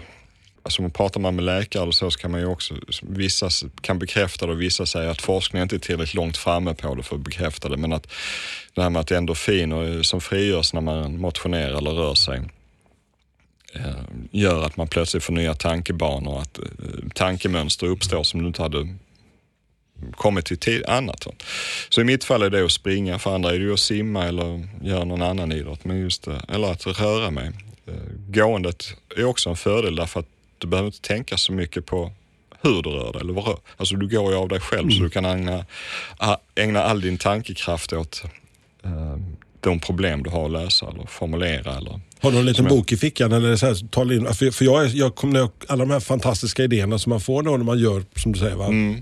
Alltså 0.69 0.81
man 0.81 0.91
pratar 0.91 1.19
man 1.19 1.35
med 1.35 1.45
läkare 1.45 1.83
och 1.83 1.95
så, 1.95 2.11
så 2.11 2.19
kan 2.19 2.31
man 2.31 2.39
ju 2.39 2.45
också, 2.45 2.75
vissa 3.01 3.49
kan 3.81 3.99
bekräfta 3.99 4.45
det 4.45 4.51
och 4.51 4.61
vissa 4.61 4.85
säger 4.85 5.09
att 5.09 5.21
forskningen 5.21 5.65
inte 5.65 5.75
är 5.75 5.79
tillräckligt 5.79 6.13
långt 6.13 6.37
framme 6.37 6.73
på 6.73 6.95
det 6.95 7.03
för 7.03 7.15
att 7.15 7.21
bekräfta 7.21 7.69
det. 7.69 7.77
Men 7.77 7.93
att 7.93 8.07
det 8.73 8.81
här 8.81 8.89
med 8.89 8.99
att 8.99 9.11
endorfiner 9.11 9.95
eh, 9.95 10.01
som 10.01 10.21
frigörs 10.21 10.73
när 10.73 10.81
man 10.81 11.21
motionerar 11.21 11.77
eller 11.77 11.91
rör 11.91 12.15
sig 12.15 12.41
eh, 13.73 14.03
gör 14.31 14.65
att 14.65 14.77
man 14.77 14.87
plötsligt 14.87 15.23
får 15.23 15.33
nya 15.33 15.53
tankebanor, 15.53 16.41
att 16.41 16.59
eh, 16.59 16.65
tankemönster 17.15 17.87
uppstår 17.87 18.23
som 18.23 18.41
du 18.41 18.47
inte 18.47 18.61
hade 18.61 18.95
kommit 20.11 20.45
till 20.45 20.57
tid, 20.57 20.85
annat. 20.85 21.27
Så 21.89 22.01
i 22.01 22.03
mitt 22.03 22.23
fall 22.23 22.41
är 22.41 22.49
det 22.49 22.65
att 22.65 22.71
springa, 22.71 23.19
för 23.19 23.35
andra 23.35 23.49
är 23.49 23.59
det 23.59 23.65
ju 23.65 23.73
att 23.73 23.79
simma 23.79 24.25
eller 24.25 24.67
göra 24.81 25.03
någon 25.03 25.21
annan 25.21 25.51
idrott. 25.51 25.85
Men 25.85 25.99
just 25.99 26.23
det, 26.23 26.41
eller 26.49 26.71
att 26.71 26.87
röra 26.87 27.31
mig. 27.31 27.51
Gåendet 28.27 28.93
är 29.17 29.23
också 29.23 29.49
en 29.49 29.55
fördel 29.55 29.95
därför 29.95 30.19
att 30.19 30.38
du 30.59 30.67
behöver 30.67 30.87
inte 30.87 31.01
tänka 31.01 31.37
så 31.37 31.53
mycket 31.53 31.85
på 31.85 32.11
hur 32.61 32.81
du 32.81 32.89
rör 32.89 33.13
dig. 33.13 33.21
Eller 33.21 33.33
vad 33.33 33.47
rör. 33.47 33.59
Alltså 33.77 33.95
du 33.95 34.07
går 34.07 34.31
ju 34.31 34.37
av 34.37 34.47
dig 34.47 34.59
själv 34.59 34.89
så 34.89 35.03
du 35.03 35.09
kan 35.09 35.25
ägna, 35.25 35.65
ägna 36.55 36.83
all 36.83 37.01
din 37.01 37.17
tankekraft 37.17 37.93
åt 37.93 38.23
eh, 38.83 39.17
de 39.59 39.79
problem 39.79 40.23
du 40.23 40.29
har 40.29 40.45
att 40.45 40.51
lösa 40.51 40.87
eller 40.87 41.05
formulera. 41.05 41.77
Eller, 41.77 41.99
Har 42.21 42.31
du 42.31 42.37
en 42.37 42.45
liten 42.45 42.65
bok 42.65 42.91
i 42.91 42.97
fickan? 42.97 43.31
Eller 43.31 43.55
så 43.55 43.65
här, 43.65 43.89
tala 43.89 44.13
in, 44.13 44.33
för 44.33 44.51
för 44.51 44.65
jag, 44.65 44.87
jag 44.87 45.15
kommer 45.15 45.49
alla 45.67 45.85
de 45.85 45.91
här 45.91 45.99
fantastiska 45.99 46.63
idéerna 46.63 46.99
som 46.99 47.09
man 47.09 47.21
får 47.21 47.43
då 47.43 47.57
när 47.57 47.65
man 47.65 47.79
gör, 47.79 48.03
som 48.15 48.31
du 48.31 48.39
säger, 48.39 48.55
va? 48.55 48.65
Mm. 48.65 49.01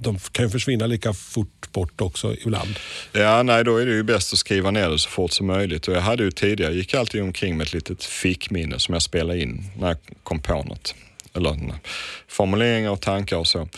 de 0.00 0.18
kan 0.32 0.44
ju 0.44 0.50
försvinna 0.50 0.86
lika 0.86 1.12
fort 1.12 1.72
bort 1.72 2.00
också 2.00 2.34
ibland. 2.34 2.76
Ja, 3.12 3.42
nej, 3.42 3.64
då 3.64 3.76
är 3.76 3.86
det 3.86 3.92
ju 3.92 4.02
bäst 4.02 4.32
att 4.32 4.38
skriva 4.38 4.70
ner 4.70 4.90
det 4.90 4.98
så 4.98 5.08
fort 5.08 5.32
som 5.32 5.46
möjligt. 5.46 5.88
Och 5.88 5.94
jag 5.94 6.00
hade 6.00 6.22
ju 6.22 6.30
tidigare, 6.30 6.74
gick 6.74 6.94
alltid 6.94 7.22
omkring 7.22 7.56
med 7.56 7.66
ett 7.66 7.72
litet 7.72 8.04
fickminne 8.04 8.78
som 8.78 8.92
jag 8.92 9.02
spelade 9.02 9.40
in 9.42 9.64
när 9.78 9.88
jag 9.88 9.96
kom 10.22 10.40
på 10.40 10.62
något. 10.62 10.94
eller 11.34 11.74
formuleringar 12.28 12.90
och 12.90 13.00
tankar 13.00 13.36
och 13.36 13.46
så. 13.46 13.68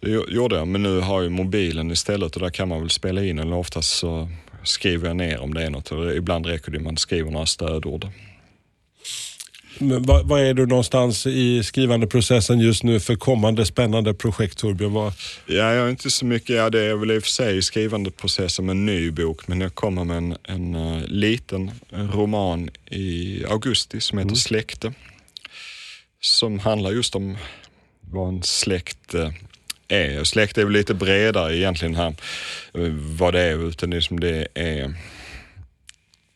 Det 0.00 0.10
gjorde 0.10 0.56
jag, 0.56 0.68
men 0.68 0.82
nu 0.82 1.00
har 1.00 1.22
jag 1.22 1.32
mobilen 1.32 1.90
istället 1.90 2.36
och 2.36 2.42
där 2.42 2.50
kan 2.50 2.68
man 2.68 2.80
väl 2.80 2.90
spela 2.90 3.24
in 3.24 3.38
eller 3.38 3.56
oftast 3.56 3.90
så 3.90 4.28
skriver 4.64 5.06
jag 5.06 5.16
ner 5.16 5.40
om 5.40 5.54
det 5.54 5.62
är 5.62 5.70
något. 5.70 5.92
Ibland 6.16 6.46
räcker 6.46 6.72
det 6.72 6.80
man 6.80 6.96
skriver 6.96 7.30
några 7.30 7.46
stödord. 7.46 8.08
Men 9.78 10.02
vad, 10.02 10.28
vad, 10.28 10.40
är 10.40 10.54
du 10.54 10.66
någonstans 10.66 11.26
i 11.26 11.62
skrivandeprocessen 11.64 12.60
just 12.60 12.82
nu 12.82 13.00
för 13.00 13.16
kommande 13.16 13.66
spännande 13.66 14.14
projekt 14.14 14.58
Torbjörn? 14.58 14.92
Vad... 14.92 15.12
Ja, 15.46 15.54
jag 15.54 15.86
är 15.86 15.90
inte 15.90 16.10
så 16.10 16.24
mycket, 16.24 16.56
ja 16.56 16.70
det 16.70 16.80
är 16.80 16.94
väl 16.94 17.10
i 17.10 17.18
och 17.18 17.22
för 17.22 17.30
sig 17.30 17.56
i 17.56 17.62
skrivandeprocessen 17.62 18.66
med 18.66 18.72
en 18.72 18.86
ny 18.86 19.10
bok, 19.10 19.48
men 19.48 19.60
jag 19.60 19.74
kommer 19.74 20.04
med 20.04 20.16
en, 20.16 20.36
en 20.42 20.74
uh, 20.74 21.04
liten 21.06 21.70
roman 21.90 22.70
i 22.90 23.44
augusti 23.44 24.00
som 24.00 24.18
heter 24.18 24.28
mm. 24.28 24.36
Släkte. 24.36 24.92
Som 26.20 26.58
handlar 26.58 26.90
just 26.90 27.14
om 27.14 27.36
vad 28.00 28.28
en 28.28 28.42
släkt 28.42 29.14
uh, 29.14 29.30
är. 29.92 30.24
Släkt 30.24 30.58
är 30.58 30.64
väl 30.64 30.72
lite 30.72 30.94
bredare 30.94 31.56
egentligen 31.56 31.94
här, 31.94 32.14
eh, 32.74 32.88
vad 32.92 33.34
det 33.34 33.42
är, 33.42 33.68
utan 33.68 33.90
det, 33.90 34.00
det 34.10 34.48
är 34.54 34.94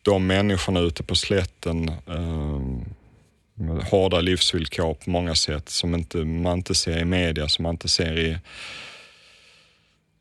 de 0.01 0.27
människorna 0.27 0.79
ute 0.79 1.03
på 1.03 1.15
slätten 1.15 1.89
eh, 1.89 2.61
hårda 3.89 4.21
livsvillkor 4.21 4.93
på 4.93 5.09
många 5.09 5.35
sätt 5.35 5.69
som 5.69 5.95
inte, 5.95 6.17
man 6.17 6.57
inte 6.57 6.75
ser 6.75 6.97
i 6.97 7.05
media, 7.05 7.47
som 7.47 7.63
man 7.63 7.73
inte 7.73 7.87
ser 7.87 8.17
i, 8.19 8.37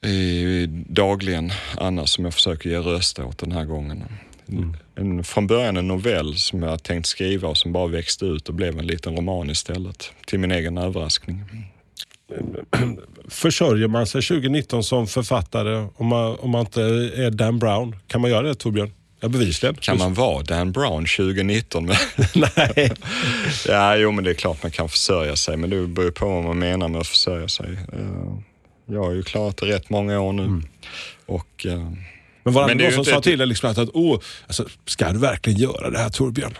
i 0.09 0.67
dagligen 0.89 1.53
annars 1.79 2.09
som 2.09 2.25
jag 2.25 2.35
försöker 2.35 2.71
ge 2.71 2.79
röst 2.79 3.19
åt 3.19 3.39
den 3.39 3.53
här 3.53 3.65
gången. 3.65 4.05
Mm. 4.49 4.77
En, 4.95 5.25
från 5.25 5.47
början 5.47 5.77
en 5.77 5.89
novell 5.89 6.37
som 6.37 6.63
jag 6.63 6.83
tänkt 6.83 7.07
skriva 7.07 7.49
och 7.49 7.57
som 7.57 7.73
bara 7.73 7.87
växte 7.87 8.25
ut 8.25 8.49
och 8.49 8.55
blev 8.55 8.79
en 8.79 8.87
liten 8.87 9.17
roman 9.17 9.51
istället. 9.51 10.13
Till 10.27 10.39
min 10.39 10.53
egen 10.53 10.79
överraskning. 10.79 11.45
Försörjer 13.29 13.89
man 13.89 14.07
sig 14.07 14.23
2019 14.23 14.85
som 14.85 15.07
författare 15.07 15.87
om 15.97 16.07
man, 16.07 16.39
om 16.39 16.51
man 16.51 16.61
inte 16.61 16.83
är 17.17 17.31
Dan 17.31 17.59
Brown? 17.59 17.97
Kan 18.07 18.21
man 18.21 18.31
göra 18.31 18.43
det 18.43 18.55
Torbjörn? 18.55 18.93
Ja, 19.21 19.29
bevisligen. 19.29 19.75
Kan 19.75 19.99
man 19.99 20.15
vara 20.15 20.43
Dan 20.43 20.73
Brown 20.73 21.07
2019? 21.07 21.87
Nej. 22.35 22.93
ja, 23.69 23.97
jo, 23.97 24.11
men 24.11 24.25
det 24.25 24.31
är 24.31 24.35
klart 24.35 24.63
man 24.63 24.73
kan 24.73 24.89
försörja 24.89 25.37
sig, 25.37 25.57
men 25.57 25.71
det 25.71 25.87
beror 25.87 26.11
på 26.11 26.27
vad 26.27 26.45
man 26.45 26.59
menar 26.59 26.89
med 26.89 27.01
att 27.01 27.07
försörja 27.07 27.49
sig. 27.49 27.73
Eh, 27.93 28.39
jag 28.87 29.05
har 29.05 29.13
ju 29.13 29.23
klarat 29.23 29.57
det 29.57 29.67
rätt 29.67 29.91
många 29.91 30.21
år 30.21 30.33
nu. 30.33 30.43
Mm. 30.43 30.65
Och, 31.27 31.67
eh, 31.67 31.91
men 32.43 32.55
var 32.55 32.69
det 32.69 32.75
någon 32.75 32.93
som 32.93 33.05
sa 33.05 33.21
till 33.21 33.39
dig 33.39 33.47
liksom 33.47 33.71
att, 33.71 33.79
att 33.79 33.89
oh, 33.89 34.21
alltså, 34.47 34.69
ska 34.87 35.13
du 35.13 35.19
verkligen 35.19 35.59
göra 35.59 35.91
det 35.91 35.99
här 35.99 36.11
Torbjörn? 36.11 36.55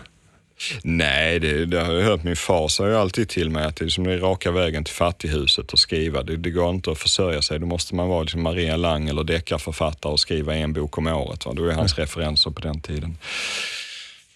Nej, 0.83 1.39
det, 1.39 1.65
det 1.65 1.81
har 1.81 1.93
jag 1.93 2.03
hört. 2.03 2.23
Min 2.23 2.35
far 2.35 2.67
sa 2.67 2.87
ju 2.87 2.95
alltid 2.95 3.29
till 3.29 3.49
mig 3.49 3.65
att 3.65 3.75
det 3.75 3.85
är, 3.85 3.89
som 3.89 4.03
det 4.03 4.13
är 4.13 4.17
raka 4.17 4.51
vägen 4.51 4.83
till 4.83 4.93
fattighuset 4.93 5.73
och 5.73 5.79
skriva. 5.79 6.23
Det, 6.23 6.37
det 6.37 6.49
går 6.49 6.69
inte 6.69 6.91
att 6.91 6.97
försörja 6.97 7.41
sig. 7.41 7.59
Då 7.59 7.65
måste 7.65 7.95
man 7.95 8.07
vara 8.07 8.21
liksom 8.21 8.41
Maria 8.41 8.77
Lang 8.77 9.09
eller 9.09 9.23
deckarförfattare 9.23 10.13
och 10.13 10.19
skriva 10.19 10.55
en 10.55 10.73
bok 10.73 10.97
om 10.97 11.07
året. 11.07 11.45
Va? 11.45 11.53
Då 11.53 11.65
är 11.65 11.73
hans 11.73 11.97
mm. 11.97 12.05
referenser 12.05 12.51
på 12.51 12.61
den 12.61 12.81
tiden. 12.81 13.17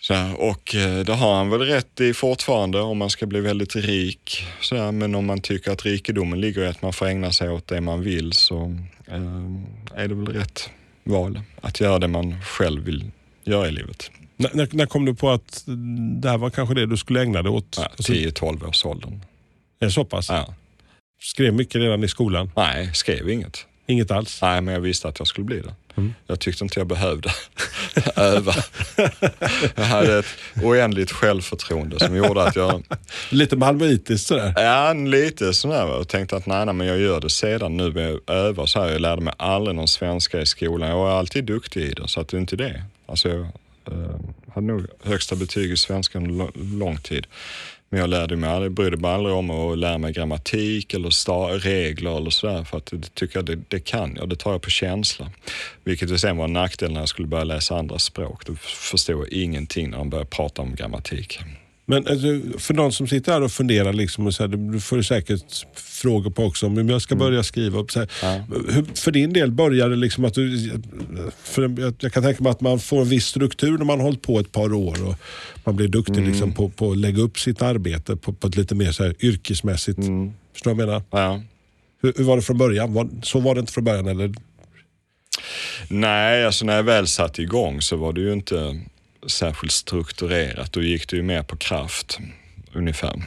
Så, 0.01 0.13
och 0.37 0.75
eh, 0.75 0.99
det 0.99 1.13
har 1.13 1.35
han 1.35 1.49
väl 1.49 1.61
rätt 1.61 2.01
i 2.01 2.13
fortfarande 2.13 2.81
om 2.81 2.97
man 2.97 3.09
ska 3.09 3.25
bli 3.25 3.41
väldigt 3.41 3.75
rik. 3.75 4.47
Så, 4.61 4.91
men 4.91 5.15
om 5.15 5.25
man 5.25 5.41
tycker 5.41 5.71
att 5.71 5.85
rikedomen 5.85 6.41
ligger 6.41 6.61
i 6.61 6.67
att 6.67 6.81
man 6.81 6.93
får 6.93 7.05
ägna 7.05 7.31
sig 7.31 7.49
åt 7.49 7.67
det 7.67 7.81
man 7.81 8.01
vill 8.01 8.33
så 8.33 8.77
eh, 9.07 10.01
är 10.03 10.07
det 10.07 10.15
väl 10.15 10.27
rätt 10.27 10.69
val 11.03 11.41
att 11.61 11.79
göra 11.79 11.99
det 11.99 12.07
man 12.07 12.41
själv 12.41 12.83
vill 12.83 13.11
göra 13.43 13.67
i 13.67 13.71
livet. 13.71 14.11
När, 14.39 14.67
när, 14.71 14.85
kom 14.85 15.05
du 15.05 15.15
på 15.15 15.29
att 15.29 15.63
det 16.21 16.29
här 16.29 16.37
var 16.37 16.49
kanske 16.49 16.75
det 16.75 16.85
du 16.85 16.97
skulle 16.97 17.21
ägna 17.21 17.41
dig 17.41 17.51
åt? 17.51 17.75
Ja, 17.77 17.89
10-12 17.97 18.67
års 18.67 18.85
åldern. 18.85 19.21
Är 19.79 19.85
det 19.85 19.91
så 19.91 20.05
pass? 20.05 20.29
Ja. 20.29 20.53
Skrev 21.21 21.53
mycket 21.53 21.75
redan 21.75 22.03
i 22.03 22.07
skolan? 22.07 22.51
Nej, 22.55 22.89
skrev 22.93 23.29
inget. 23.29 23.65
Inget 23.87 24.11
alls? 24.11 24.41
Nej, 24.41 24.61
men 24.61 24.73
jag 24.73 24.81
visste 24.81 25.07
att 25.07 25.19
jag 25.19 25.27
skulle 25.27 25.45
bli 25.45 25.61
det. 25.61 25.75
Mm. 25.95 26.13
Jag 26.27 26.39
tyckte 26.39 26.63
inte 26.63 26.79
jag 26.79 26.87
behövde 26.87 27.29
öva. 28.15 28.53
jag 29.75 29.83
hade 29.83 30.19
ett 30.19 30.25
oändligt 30.63 31.11
självförtroende 31.11 31.99
som 31.99 32.15
gjorde 32.15 32.43
att 32.43 32.55
jag... 32.55 32.83
Lite 33.29 33.55
malmöitiskt 33.55 34.27
sådär? 34.27 34.53
Ja, 34.55 34.93
lite 34.93 35.53
sådär. 35.53 35.87
Jag 35.87 36.07
tänkte 36.07 36.35
att 36.35 36.45
nej, 36.45 36.65
nej, 36.65 36.75
men 36.75 36.87
jag 36.87 36.99
gör 36.99 37.21
det 37.21 37.29
sedan 37.29 37.77
nu 37.77 37.91
med 37.91 38.13
att 38.13 38.29
öva. 38.29 38.67
Så 38.67 38.81
här, 38.81 38.89
jag 38.89 39.01
lärde 39.01 39.21
mig 39.21 39.33
aldrig 39.37 39.75
någon 39.75 39.87
svenska 39.87 40.41
i 40.41 40.45
skolan. 40.45 40.89
Jag 40.89 40.97
var 40.97 41.11
alltid 41.11 41.43
duktig 41.43 41.81
i 41.81 41.93
det, 41.93 42.07
så 42.07 42.21
att 42.21 42.27
det 42.27 42.37
är 42.37 42.41
inte 42.41 42.55
det. 42.55 42.83
Alltså, 43.05 43.29
jag 43.29 43.47
Eh, 43.91 44.19
hade 44.53 44.67
nog 44.67 44.85
högsta 45.03 45.35
betyg 45.35 45.71
i 45.71 45.77
svenska 45.77 46.17
under 46.17 46.51
lång 46.77 46.97
tid. 46.97 47.27
Men 47.89 47.99
jag 47.99 48.09
lärde 48.09 48.35
mig 48.35 48.49
aldrig, 48.49 48.71
brydde 48.71 48.97
mig 48.97 49.11
aldrig 49.11 49.35
om 49.35 49.49
att 49.49 49.77
lära 49.77 49.97
mig 49.97 50.13
grammatik 50.13 50.93
eller 50.93 51.59
regler 51.59 52.17
eller 52.17 52.29
sådär 52.29 52.63
för 52.63 52.77
att 52.77 52.85
det 52.85 53.15
tycker 53.15 53.37
jag 53.37 53.45
det, 53.45 53.59
det, 53.67 53.79
kan 53.79 54.15
jag, 54.15 54.29
det 54.29 54.35
tar 54.35 54.51
jag 54.51 54.61
på 54.61 54.69
känsla. 54.69 55.31
Vilket 55.83 56.19
sen 56.19 56.37
var 56.37 56.45
en 56.45 56.53
nackdel 56.53 56.91
när 56.91 56.99
jag 56.99 57.09
skulle 57.09 57.27
börja 57.27 57.43
läsa 57.43 57.77
andra 57.77 57.99
språk. 57.99 58.45
Då 58.45 58.55
förstod 58.55 59.15
jag 59.15 59.29
ingenting 59.29 59.89
när 59.89 59.97
de 59.97 60.09
började 60.09 60.29
prata 60.29 60.61
om 60.61 60.75
grammatik. 60.75 61.39
Men 61.89 62.07
alltså, 62.07 62.59
för 62.59 62.73
någon 62.73 62.91
som 62.91 63.07
sitter 63.07 63.31
här 63.31 63.41
och 63.41 63.51
funderar, 63.51 63.93
liksom, 63.93 64.27
och 64.27 64.33
så 64.33 64.43
här, 64.43 64.47
du 64.47 64.79
får 64.79 65.01
säkert 65.01 65.65
frågor 65.73 66.31
på 66.31 66.43
också 66.43 66.65
om 66.65 66.89
jag 66.89 67.01
ska 67.01 67.15
mm. 67.15 67.27
börja 67.27 67.43
skriva. 67.43 67.85
Så 67.87 67.99
här, 67.99 68.09
ja. 68.21 68.43
hur, 68.69 68.85
för 68.95 69.11
din 69.11 69.33
del 69.33 69.51
började 69.51 69.89
det 69.89 69.99
liksom 69.99 70.25
att 70.25 70.33
du... 70.33 70.71
För 71.43 71.61
jag, 71.61 71.93
jag 71.99 72.13
kan 72.13 72.23
tänka 72.23 72.43
mig 72.43 72.51
att 72.51 72.61
man 72.61 72.79
får 72.79 73.01
en 73.01 73.09
viss 73.09 73.25
struktur 73.25 73.77
när 73.77 73.85
man 73.85 73.99
har 73.99 74.05
hållit 74.05 74.21
på 74.21 74.39
ett 74.39 74.51
par 74.51 74.73
år 74.73 75.07
och 75.07 75.15
man 75.63 75.75
blir 75.75 75.87
duktig 75.87 76.17
mm. 76.17 76.29
liksom, 76.29 76.53
på, 76.53 76.69
på 76.69 76.91
att 76.91 76.97
lägga 76.97 77.21
upp 77.21 77.39
sitt 77.39 77.61
arbete 77.61 78.15
på, 78.15 78.33
på 78.33 78.47
ett 78.47 78.55
lite 78.55 78.75
mer 78.75 78.91
så 78.91 79.03
här, 79.03 79.15
yrkesmässigt. 79.19 79.97
Mm. 79.97 80.33
Förstår 80.53 80.71
du 80.71 80.75
vad 80.75 80.83
jag 80.83 80.87
menar? 80.87 81.29
Ja. 81.29 81.41
Hur, 82.01 82.13
hur, 82.17 82.23
var 82.23 82.35
det 82.35 82.41
från 82.41 82.57
början? 82.57 82.93
Var, 82.93 83.09
så 83.23 83.39
var 83.39 83.55
det 83.55 83.59
inte 83.59 83.73
från 83.73 83.83
början 83.83 84.07
eller? 84.07 84.33
Nej, 85.87 86.45
alltså 86.45 86.65
när 86.65 86.75
jag 86.75 86.83
väl 86.83 87.07
satte 87.07 87.41
igång 87.41 87.81
så 87.81 87.95
var 87.97 88.13
det 88.13 88.21
ju 88.21 88.33
inte 88.33 88.79
särskilt 89.27 89.71
strukturerat. 89.71 90.73
Då 90.73 90.81
gick 90.81 91.09
det 91.09 91.15
ju 91.15 91.23
mer 91.23 91.43
på 91.43 91.55
kraft 91.55 92.19
ungefär. 92.73 93.23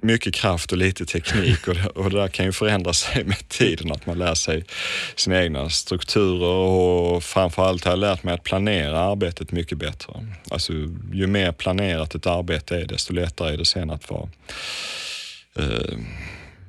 Mycket 0.00 0.34
kraft 0.34 0.72
och 0.72 0.78
lite 0.78 1.06
teknik 1.06 1.68
och 1.68 1.74
det, 1.74 1.86
och 1.86 2.10
det 2.10 2.16
där 2.16 2.28
kan 2.28 2.46
ju 2.46 2.52
förändra 2.52 2.92
sig 2.92 3.24
med 3.24 3.48
tiden, 3.48 3.92
att 3.92 4.06
man 4.06 4.18
lär 4.18 4.34
sig 4.34 4.64
sina 5.16 5.42
egna 5.42 5.70
strukturer 5.70 6.48
och 6.48 7.24
framförallt 7.24 7.84
har 7.84 7.92
jag 7.92 7.98
lärt 7.98 8.22
mig 8.22 8.34
att 8.34 8.42
planera 8.42 8.98
arbetet 8.98 9.52
mycket 9.52 9.78
bättre. 9.78 10.26
Alltså 10.50 10.72
ju 11.12 11.26
mer 11.26 11.52
planerat 11.52 12.14
ett 12.14 12.26
arbete 12.26 12.76
är, 12.76 12.86
desto 12.86 13.12
lättare 13.12 13.52
är 13.52 13.56
det 13.56 13.64
sen 13.64 13.90
att 13.90 14.10
vara 14.10 14.28
eh, 15.58 15.98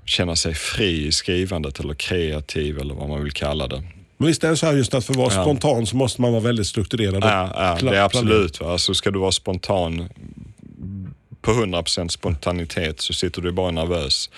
känna 0.05 0.35
sig 0.35 0.53
fri 0.53 1.07
i 1.07 1.11
skrivandet 1.11 1.79
eller 1.79 1.93
kreativ 1.93 2.79
eller 2.79 2.93
vad 2.93 3.09
man 3.09 3.23
vill 3.23 3.33
kalla 3.33 3.67
det. 3.67 3.83
Men 4.19 4.27
visst 4.27 4.43
är 4.43 4.49
det 4.49 4.57
så 4.57 4.65
här 4.65 4.73
just 4.73 4.93
att 4.93 5.05
för 5.05 5.13
att 5.13 5.17
vara 5.17 5.33
ja. 5.33 5.43
spontan 5.43 5.85
så 5.85 5.97
måste 5.97 6.21
man 6.21 6.31
vara 6.31 6.43
väldigt 6.43 6.67
strukturerad. 6.67 7.23
Ja, 7.23 7.77
ja 7.81 7.89
det 7.89 7.97
är 7.97 8.01
absolut. 8.01 8.61
Alltså 8.61 8.93
ska 8.93 9.11
du 9.11 9.19
vara 9.19 9.31
spontan 9.31 10.09
på 11.41 11.51
100% 11.51 12.07
spontanitet 12.07 13.01
så 13.01 13.13
sitter 13.13 13.41
du 13.41 13.51
bara 13.51 13.71
nervös 13.71 14.29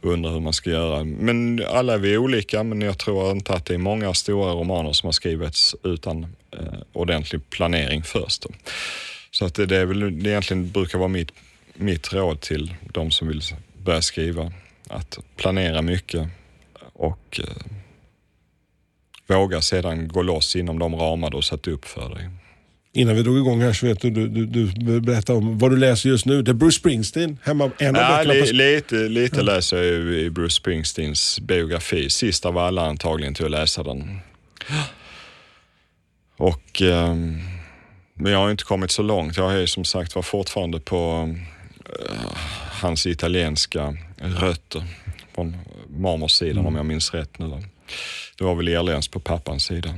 och 0.00 0.12
undrar 0.12 0.30
hur 0.30 0.40
man 0.40 0.52
ska 0.52 0.70
göra. 0.70 1.04
Men 1.04 1.64
alla 1.68 1.94
är 1.94 1.98
vi 1.98 2.18
olika, 2.18 2.62
men 2.62 2.80
jag 2.80 2.98
tror 2.98 3.30
inte 3.30 3.54
att 3.54 3.66
det 3.66 3.74
är 3.74 3.78
många 3.78 4.14
stora 4.14 4.52
romaner 4.52 4.92
som 4.92 5.06
har 5.06 5.12
skrivits 5.12 5.76
utan 5.82 6.22
eh, 6.50 6.80
ordentlig 6.92 7.50
planering 7.50 8.02
först. 8.02 8.46
Så 9.30 9.44
att 9.44 9.54
det, 9.54 9.66
det 9.66 9.76
är 9.76 9.86
väl 9.86 10.22
det 10.22 10.30
egentligen 10.30 10.70
brukar 10.70 10.98
vara 10.98 11.08
mitt, 11.08 11.30
mitt 11.74 12.12
råd 12.12 12.40
till 12.40 12.74
de 12.92 13.10
som 13.10 13.28
vill 13.28 13.42
börja 13.84 14.02
skriva. 14.02 14.52
Att 14.88 15.18
planera 15.36 15.82
mycket 15.82 16.28
och 16.92 17.40
eh, 17.40 17.76
våga 19.30 19.62
sedan 19.62 20.08
gå 20.08 20.22
loss 20.22 20.56
inom 20.56 20.78
de 20.78 20.96
ramar 20.96 21.30
du 21.30 21.36
har 21.36 21.42
satt 21.42 21.66
upp 21.66 21.84
för 21.84 22.14
dig. 22.14 22.28
Innan 22.92 23.16
vi 23.16 23.22
drog 23.22 23.38
igång 23.38 23.60
här 23.60 23.72
så 23.72 23.86
vet 23.86 24.00
du, 24.00 24.10
du, 24.10 24.28
du, 24.28 24.66
du 24.66 25.00
berätta 25.00 25.34
om 25.34 25.58
vad 25.58 25.70
du 25.70 25.76
läser 25.76 26.08
just 26.08 26.26
nu. 26.26 26.42
Det 26.42 26.50
är 26.50 26.54
Bruce 26.54 26.78
Springsteen, 26.78 27.38
hemma, 27.42 27.70
en 27.78 27.96
av 27.96 28.02
ja, 28.02 28.22
li, 28.22 28.52
Lite, 28.52 28.94
lite 28.94 29.36
ja. 29.36 29.42
läser 29.42 29.76
jag 29.76 29.86
i 30.02 30.30
Bruce 30.30 30.54
Springsteens 30.54 31.40
biografi. 31.40 32.10
Sist 32.10 32.46
av 32.46 32.58
alla 32.58 32.86
antagligen 32.86 33.34
till 33.34 33.44
att 33.44 33.50
läsa 33.50 33.82
den. 33.82 34.20
Och, 36.36 36.82
um, 36.82 37.40
men 38.14 38.32
jag 38.32 38.38
har 38.38 38.50
inte 38.50 38.64
kommit 38.64 38.90
så 38.90 39.02
långt. 39.02 39.36
Jag 39.36 39.62
är 39.62 39.66
som 39.66 39.84
sagt 39.84 40.14
var 40.14 40.22
fortfarande 40.22 40.80
på 40.80 41.34
uh, 41.88 42.16
hans 42.82 43.06
italienska 43.06 43.96
rötter. 44.18 44.84
Från 45.34 45.56
mormors 45.88 46.32
sidan 46.32 46.58
mm. 46.58 46.66
om 46.66 46.76
jag 46.76 46.86
minns 46.86 47.14
rätt 47.14 47.38
nu. 47.38 47.62
Det 48.38 48.44
var 48.44 48.54
väl 48.54 48.68
irländskt 48.68 49.12
på 49.12 49.20
pappans 49.20 49.64
sida. 49.64 49.94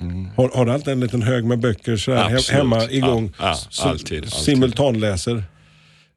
Mm. 0.00 0.28
Har, 0.36 0.50
har, 0.54 0.66
du 0.66 0.72
alltid 0.72 0.92
en 0.92 1.00
liten 1.00 1.22
hög 1.22 1.44
med 1.44 1.58
böcker 1.58 1.96
sådär, 1.96 2.52
hemma 2.52 2.90
igång? 2.90 3.32
Ja, 3.38 3.58
ja, 3.78 3.84
alltid, 3.84 4.18
alltid. 4.18 4.32
Simultanläser? 4.32 5.44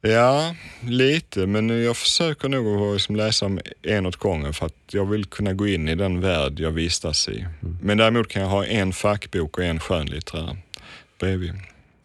Ja, 0.02 0.56
lite. 0.82 1.48
Men 1.48 1.84
jag 1.84 1.98
försöker 1.98 2.50
nog 2.50 2.82
att 2.82 2.94
liksom 2.94 3.16
läsa 3.16 3.52
en 3.82 4.06
åt 4.06 4.16
gången 4.16 4.54
för 4.54 4.66
att 4.66 4.76
jag 4.92 5.06
vill 5.06 5.26
kunna 5.26 5.54
gå 5.54 5.68
in 5.68 5.90
i 5.90 5.96
den 5.96 6.22
värld 6.22 6.60
jag 6.60 6.72
vistas 6.72 7.30
i. 7.30 7.40
Mm. 7.40 7.78
Men 7.82 7.98
däremot 7.98 8.28
kan 8.28 8.42
jag 8.42 8.50
ha 8.50 8.66
en 8.66 8.94
fackbok 8.94 9.58
och 9.58 9.64
en 9.64 9.80
skönlitterär 9.80 10.58
bredvid. 11.20 11.54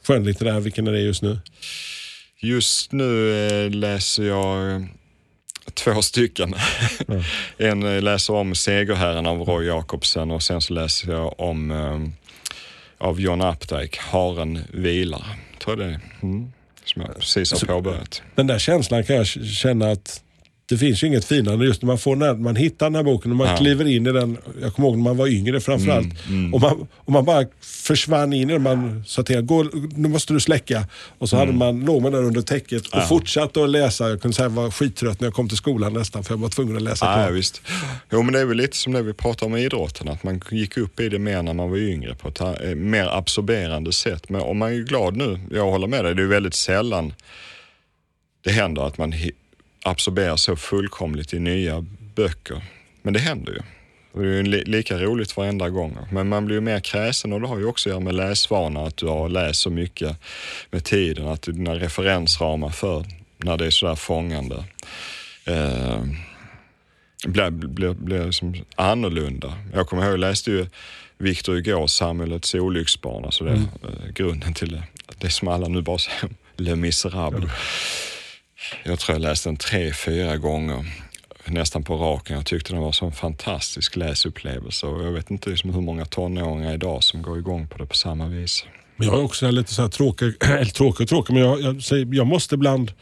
Skönlitterär, 0.06 0.60
vilken 0.60 0.86
är 0.86 0.92
det 0.92 1.00
just 1.00 1.22
nu? 1.22 1.38
Just 2.40 2.92
nu 2.92 3.36
eh, 3.46 3.70
läser 3.70 4.22
jag 4.22 4.86
två 5.74 6.02
stycken. 6.02 6.54
en 7.58 7.82
eh, 7.82 8.02
läser 8.02 8.34
om 8.34 8.54
Segerherren 8.54 9.26
av 9.26 9.40
Roy 9.40 9.66
Jacobsen 9.66 10.30
och 10.30 10.42
sen 10.42 10.60
så 10.60 10.74
läser 10.74 11.12
jag 11.12 11.40
om 11.40 11.70
eh, 11.70 13.06
av 13.06 13.20
John 13.20 13.42
Updike, 13.42 14.00
Haren 14.00 14.64
vilar. 14.70 15.24
Tror 15.58 15.82
jag 15.82 15.88
det 15.88 15.94
är. 15.94 16.00
Mm. 16.22 16.52
Som 16.84 17.02
jag 17.02 17.14
precis 17.14 17.52
har 17.52 17.66
påbörjat. 17.74 18.22
Den 18.34 18.46
där 18.46 18.58
känslan 18.58 19.04
kan 19.04 19.16
jag 19.16 19.26
känna 19.26 19.90
att 19.90 20.22
det 20.68 20.78
finns 20.78 21.02
ju 21.02 21.06
inget 21.06 21.24
finare 21.24 21.64
just 21.66 21.82
när 21.82 21.86
man, 21.86 21.98
får 21.98 22.16
när, 22.16 22.34
man 22.34 22.56
hittar 22.56 22.86
den 22.86 22.94
här 22.94 23.02
boken 23.02 23.30
och 23.30 23.36
man 23.36 23.46
Ja. 23.46 23.56
kliver 23.56 23.84
in 23.84 24.06
i 24.06 24.12
den. 24.12 24.38
Jag 24.62 24.74
kommer 24.74 24.88
ihåg 24.88 24.96
när 24.96 25.04
man 25.04 25.16
var 25.16 25.26
yngre 25.28 25.60
framförallt. 25.60 26.26
Mm, 26.28 26.54
Och, 26.54 26.60
man, 26.60 26.86
och 26.96 27.12
man 27.12 27.24
bara 27.24 27.44
försvann 27.60 28.32
in 28.32 28.50
i 28.50 28.52
den. 28.52 28.62
Man 28.62 29.04
sa 29.06 29.22
till 29.22 29.40
Gå, 29.40 29.62
nu 29.96 30.08
måste 30.08 30.32
du 30.32 30.40
släcka. 30.40 30.84
Och 31.18 31.28
så 31.28 31.36
hade 31.36 31.52
man, 31.52 31.80
låg 31.84 32.02
man 32.02 32.12
där 32.12 32.22
under 32.22 32.42
täcket 32.42 32.86
och 32.86 32.94
Mm. 32.94 33.02
Ja. 33.02 33.08
fortsatte 33.08 33.62
att 33.64 33.70
läsa. 33.70 34.08
Jag 34.08 34.22
kunde 34.22 34.34
säga 34.34 34.44
jag 34.44 34.50
var 34.50 34.70
skittrött 34.70 35.20
när 35.20 35.26
jag 35.26 35.34
kom 35.34 35.48
till 35.48 35.56
skolan 35.58 35.92
nästan 35.92 36.24
för 36.24 36.34
jag 36.34 36.38
var 36.38 36.48
tvungen 36.48 36.76
att 36.76 36.82
läsa 36.82 37.06
Ja, 37.06 37.14
klart. 37.14 37.26
ja, 37.28 37.32
visst. 37.34 37.62
Jo, 38.12 38.22
men 38.22 38.32
det 38.32 38.40
är 38.40 38.44
väl 38.44 38.56
lite 38.56 38.76
som 38.76 38.92
det 38.92 39.02
vi 39.02 39.12
pratar 39.12 39.46
om 39.46 39.56
i 39.56 39.64
idrotten, 39.64 40.08
att 40.08 40.22
man 40.22 40.40
gick 40.50 40.76
upp 40.76 41.00
i 41.00 41.08
det 41.08 41.18
mer 41.18 41.42
när 41.42 41.54
man 41.54 41.70
var 41.70 41.76
yngre 41.78 42.14
på 42.14 42.28
ett 42.28 42.40
eh, 42.40 42.74
mer 42.76 43.06
absorberande 43.18 43.92
sätt. 43.92 44.28
Men 44.28 44.40
om 44.40 44.58
man 44.58 44.72
är 44.72 44.76
glad 44.78 45.16
nu, 45.16 45.40
jag 45.50 45.70
håller 45.70 45.86
med 45.86 46.04
dig, 46.04 46.14
det 46.14 46.22
är 46.22 46.26
väldigt 46.26 46.54
sällan 46.54 47.12
det 48.44 48.50
händer 48.52 48.82
att 48.86 48.98
man 48.98 49.12
absorberar 49.86 50.36
så 50.36 50.56
fullkomligt 50.56 51.34
i 51.34 51.38
nya 51.38 51.84
böcker. 52.14 52.62
Men 53.02 53.12
det 53.14 53.20
händer 53.20 53.52
ju. 53.52 53.58
Och 54.12 54.22
det 54.22 54.28
är 54.28 54.32
ju 54.34 54.42
li- 54.42 54.64
lika 54.64 54.98
roligt 54.98 55.36
varenda 55.36 55.68
gång. 55.70 55.96
Men 56.12 56.28
man 56.28 56.46
blir 56.46 56.56
ju 56.56 56.60
mer 56.60 56.80
kräsen 56.80 57.32
och 57.32 57.40
det 57.40 57.46
har 57.48 57.58
ju 57.58 57.64
också 57.66 57.88
att 57.88 57.90
göra 57.92 58.00
med 58.00 58.14
läsvana, 58.14 58.80
att 58.86 58.96
du 58.96 59.06
har 59.06 59.28
läst 59.28 59.60
så 59.60 59.70
mycket 59.70 60.16
med 60.70 60.84
tiden, 60.84 61.28
att 61.28 61.42
dina 61.42 61.74
referensramar 61.74 62.68
för 62.70 63.04
när 63.38 63.56
det 63.56 63.66
är 63.66 63.70
sådär 63.70 63.94
fångande 63.94 64.64
eh, 65.44 66.02
blir, 67.26 67.50
blir, 67.50 67.92
blir 67.94 68.24
liksom 68.24 68.54
annorlunda. 68.74 69.54
Jag 69.74 69.86
kommer 69.88 70.02
ihåg, 70.02 70.12
jag 70.12 70.20
läste 70.20 70.50
ju 70.50 70.66
Victor 71.18 71.52
Hugo, 71.54 71.86
Samhällets 71.88 72.54
olycksbarn, 72.54 73.24
alltså 73.24 73.44
det, 73.44 73.52
eh, 73.52 74.08
grunden 74.14 74.54
till 74.54 74.72
det. 74.72 74.82
Det 75.18 75.30
som 75.30 75.48
alla 75.48 75.68
nu 75.68 75.82
bara 75.82 75.98
säger, 75.98 76.30
Le 76.56 76.76
Miserable. 76.76 77.50
Jag 78.84 78.98
tror 78.98 79.14
jag 79.14 79.22
läste 79.22 79.48
den 79.48 79.56
tre, 79.56 79.92
fyra 79.92 80.36
gånger 80.36 80.84
nästan 81.44 81.82
på 81.82 81.96
raken. 81.96 82.36
Jag 82.36 82.46
tyckte 82.46 82.72
den 82.72 82.82
var 82.82 82.92
så 82.92 83.06
en 83.06 83.12
fantastisk 83.12 83.96
läsupplevelse 83.96 84.86
och 84.86 85.04
jag 85.04 85.12
vet 85.12 85.30
inte 85.30 85.50
liksom 85.50 85.74
hur 85.74 85.80
många 85.80 86.04
tonåringar 86.04 86.74
idag 86.74 87.02
som 87.04 87.22
går 87.22 87.38
igång 87.38 87.66
på 87.68 87.78
det 87.78 87.86
på 87.86 87.94
samma 87.94 88.26
vis. 88.26 88.64
Men 88.96 89.08
jag 89.08 89.18
är 89.18 89.22
också 89.24 89.50
lite 89.50 89.74
så 89.74 89.82
här 89.82 89.88
tråkig, 89.88 90.34
eller 90.44 90.64
tråkig 90.64 91.04
och 91.04 91.08
tråkig, 91.08 91.34
men 91.34 91.42
jag, 91.42 91.60
jag, 91.60 91.82
säger, 91.82 92.08
jag 92.14 92.26
måste 92.26 92.54
ibland 92.54 92.92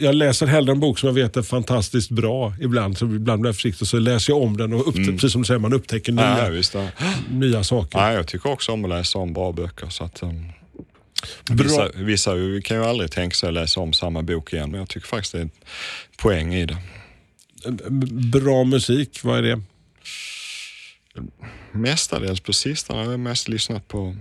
jag, 0.00 0.14
läser 0.14 0.46
hellre 0.46 0.72
en 0.72 0.80
bok 0.80 0.98
som 0.98 1.06
jag 1.06 1.14
vet 1.14 1.36
är 1.36 1.42
fantastiskt 1.42 2.10
bra 2.10 2.54
ibland. 2.60 2.98
Så 2.98 3.04
ibland 3.04 3.40
blir 3.40 3.48
jag 3.48 3.54
försiktig 3.56 3.88
så 3.88 3.98
läser 3.98 4.32
jag 4.32 4.42
om 4.42 4.56
den 4.56 4.72
och 4.72 4.86
upptä- 4.86 5.12
precis 5.12 5.32
som 5.32 5.42
du 5.42 5.46
säger, 5.46 5.58
man 5.60 5.72
upptäcker 5.72 6.12
nya, 6.12 6.46
Mm. 6.46 6.62
Ja. 6.74 6.88
nya 7.30 7.64
saker. 7.64 7.98
Ja, 7.98 8.12
jag 8.12 8.26
tycker 8.26 8.50
också 8.50 8.72
om 8.72 8.84
att 8.84 8.90
läsa 8.90 9.18
om 9.18 9.32
bra 9.32 9.52
böcker. 9.52 9.88
Så 9.88 10.04
att, 10.04 10.22
um, 10.22 10.52
Bra. 11.44 11.64
vissa, 11.64 11.88
vissa 11.94 12.30
kan 12.64 12.76
ju 12.76 12.84
aldrig 12.84 13.10
tänka 13.10 13.34
sig 13.34 13.48
att 13.48 13.54
läsa 13.54 13.80
om 13.80 13.92
samma 13.92 14.22
bok 14.22 14.52
igen, 14.52 14.70
men 14.70 14.80
jag 14.80 14.88
tycker 14.88 15.06
faktiskt 15.06 15.32
det 15.32 15.38
är 15.38 15.42
en 15.42 15.50
poäng 16.16 16.54
i 16.54 16.66
det. 16.66 16.78
Bra 18.32 18.64
musik, 18.64 19.20
vad 19.22 19.38
är 19.38 19.42
det? 19.42 19.62
Mestadels 21.72 22.40
på 22.40 22.52
sistone 22.52 23.04
har 23.04 23.10
jag 23.10 23.20
mest 23.20 23.48
lyssnat 23.48 23.88
på 23.88 24.16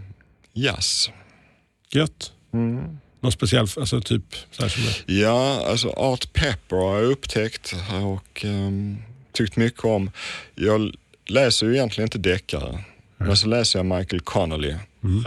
jazz. 0.53 1.09
Gött? 1.89 2.31
Mm. 2.53 2.97
Någon 3.19 3.31
speciell, 3.31 3.67
alltså 3.77 4.01
typ 4.01 4.35
det. 4.57 5.13
Ja, 5.13 5.65
alltså 5.69 5.89
Art 5.89 6.33
Pepper 6.33 6.75
har 6.75 6.95
jag 6.95 7.11
upptäckt 7.11 7.75
och 8.03 8.45
um, 8.45 8.97
tyckt 9.31 9.55
mycket 9.55 9.85
om. 9.85 10.11
Jag 10.55 10.95
läser 11.27 11.65
ju 11.65 11.73
egentligen 11.73 12.05
inte 12.05 12.17
deckare, 12.17 12.83
men 13.17 13.37
så 13.37 13.47
läser 13.47 13.79
jag 13.79 13.85
Michael 13.85 14.21
Connolly 14.21 14.73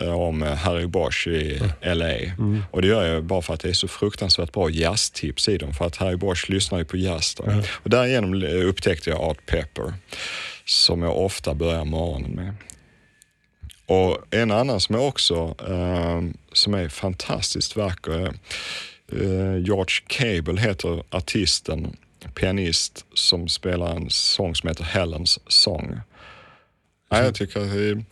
eh, 0.02 0.20
om 0.20 0.42
eh, 0.42 0.54
Harry 0.54 0.86
Bosch 0.86 1.26
i 1.26 1.60
LA. 1.82 2.14
Och 2.70 2.82
det 2.82 2.88
gör 2.88 3.06
jag 3.06 3.24
bara 3.24 3.42
för 3.42 3.54
att 3.54 3.60
det 3.60 3.68
är 3.68 3.72
så 3.72 3.88
fruktansvärt 3.88 4.52
bra 4.52 4.70
jazztips 4.70 5.48
i 5.48 5.58
dem, 5.58 5.74
för 5.74 5.86
att 5.86 5.96
Harry 5.96 6.16
Bosch 6.16 6.50
lyssnar 6.50 6.78
ju 6.78 6.84
på 6.84 6.96
jazz. 6.96 7.34
Då. 7.34 7.44
Och 7.72 7.90
därigenom 7.90 8.42
upptäckte 8.44 9.10
jag 9.10 9.20
Art 9.20 9.46
Pepper, 9.46 9.94
som 10.64 11.02
jag 11.02 11.16
ofta 11.16 11.54
börjar 11.54 11.84
morgonen 11.84 12.30
med. 12.30 12.54
Och 13.86 14.18
en 14.30 14.50
annan 14.50 14.80
som 14.80 14.94
är 14.94 15.00
också 15.00 15.54
eh, 15.68 16.22
som 16.52 16.74
är 16.74 16.88
fantastiskt 16.88 17.76
vacker 17.76 18.26
eh, 19.12 19.56
George 19.58 20.02
Cable 20.06 20.60
heter 20.60 21.02
artisten, 21.10 21.96
pianist 22.34 23.04
som 23.14 23.48
spelar 23.48 23.96
en 23.96 24.10
sång 24.10 24.54
som 24.54 24.68
heter 24.68 24.84
Helens 24.84 25.38
sång. 25.46 26.00
Nej, 27.10 27.24
jag, 27.24 27.34
tycker, 27.34 27.60
att 27.60 27.70
det- 27.72 28.04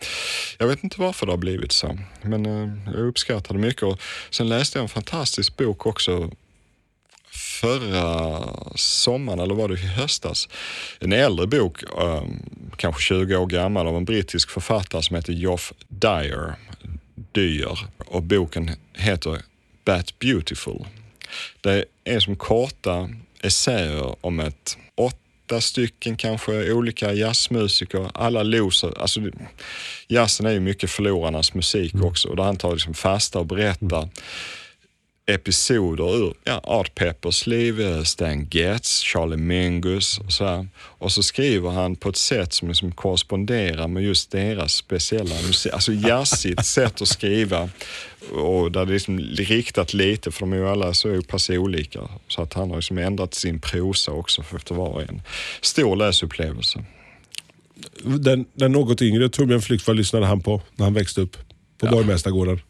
jag 0.57 0.67
vet 0.67 0.83
inte 0.83 1.01
varför 1.01 1.25
det 1.25 1.31
har 1.31 1.37
blivit 1.37 1.71
så, 1.71 1.97
men 2.21 2.45
eh, 2.45 2.91
jag 2.93 3.07
uppskattar 3.07 3.53
det 3.53 3.59
mycket. 3.59 3.83
Och 3.83 4.01
sen 4.29 4.49
läste 4.49 4.77
jag 4.79 4.83
en 4.83 4.89
fantastisk 4.89 5.57
bok 5.57 5.85
också 5.85 6.31
förra 7.31 8.43
sommaren, 8.75 9.39
eller 9.39 9.55
var 9.55 9.67
det 9.67 9.73
i 9.73 9.87
höstas? 9.87 10.49
En 10.99 11.13
äldre 11.13 11.47
bok, 11.47 11.83
ehm, 11.83 12.39
kanske 12.75 13.01
20 13.01 13.35
år 13.37 13.45
gammal, 13.47 13.87
av 13.87 13.95
en 13.97 14.05
brittisk 14.05 14.49
författare 14.49 15.01
som 15.03 15.15
heter 15.15 15.33
Geoff 15.33 15.73
Dyer. 15.87 16.55
Dyer. 17.31 17.79
Och 17.97 18.23
boken 18.23 18.71
heter 18.93 19.41
Bat 19.85 20.19
Beautiful. 20.19 20.85
Det 21.61 21.85
är 22.03 22.19
som 22.19 22.35
korta 22.35 23.09
essäer 23.41 24.25
om 24.25 24.39
ett 24.39 24.77
åtta 25.47 25.61
stycken 25.61 26.17
kanske 26.17 26.71
olika 26.71 27.13
jazzmusiker. 27.13 28.11
Alla 28.13 28.43
loser. 28.43 29.01
Alltså, 29.01 29.21
jazzen 30.07 30.45
är 30.45 30.51
ju 30.51 30.59
mycket 30.59 30.89
förlorarnas 30.89 31.53
musik 31.53 31.95
också. 31.95 32.29
Och 32.29 32.35
där 32.35 32.43
han 32.43 32.57
tar 32.57 32.71
liksom 32.71 32.93
fasta 32.93 33.39
och 33.39 33.45
berättar 33.45 34.09
episoder 35.27 36.15
ur 36.15 36.33
ja, 36.43 36.61
Art 36.63 36.95
Peppers 36.95 37.47
liv, 37.47 37.81
eh, 37.81 38.03
Stan 38.03 38.47
Getz, 38.51 39.01
Charlie 39.01 39.37
Mingus 39.37 40.19
och 40.19 40.31
så 40.31 40.45
här. 40.45 40.67
Och 40.77 41.11
så 41.11 41.23
skriver 41.23 41.69
han 41.69 41.95
på 41.95 42.09
ett 42.09 42.17
sätt 42.17 42.53
som 42.53 42.67
liksom 42.67 42.91
korresponderar 42.91 43.87
med 43.87 44.03
just 44.03 44.31
deras 44.31 44.73
speciella 44.73 45.35
musik. 45.47 45.73
Alltså 45.73 45.93
jazzigt 45.93 46.65
sätt 46.77 47.01
att 47.01 47.07
skriva 47.07 47.69
och 48.31 48.71
där 48.71 48.85
det 48.85 48.91
är 48.91 48.93
liksom 48.93 49.19
riktat 49.19 49.93
lite, 49.93 50.31
för 50.31 50.39
de 50.39 50.53
är 50.53 50.57
ju 50.57 50.67
alla 50.67 50.93
så 50.93 51.21
pass 51.21 51.49
olika. 51.49 51.99
Så 52.27 52.41
att 52.41 52.53
han 52.53 52.69
har 52.69 52.77
liksom 52.77 52.97
ändrat 52.97 53.33
sin 53.33 53.59
prosa 53.59 54.11
också 54.11 54.43
för 54.43 54.57
efter 54.57 54.75
var 54.75 54.89
och 54.89 55.01
en. 55.01 55.21
Stor 55.61 55.95
läsupplevelse. 55.95 56.83
Den, 58.03 58.45
den 58.53 58.71
något 58.71 59.01
yngre 59.01 59.29
Torbjörn 59.29 59.61
Flykt, 59.61 59.87
vad 59.87 59.95
lyssnade 59.95 60.25
han 60.25 60.41
på 60.41 60.61
när 60.75 60.85
han 60.85 60.93
växte 60.93 61.21
upp? 61.21 61.37
På 61.77 61.85
Ja. 61.85 61.91
Borgmästargården? 61.91 62.61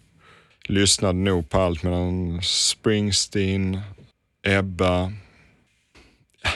Lyssnade 0.67 1.19
nog 1.19 1.49
på 1.49 1.60
allt 1.62 1.84
mellan 1.84 2.39
Springsteen, 2.43 3.80
Ebba, 4.47 5.12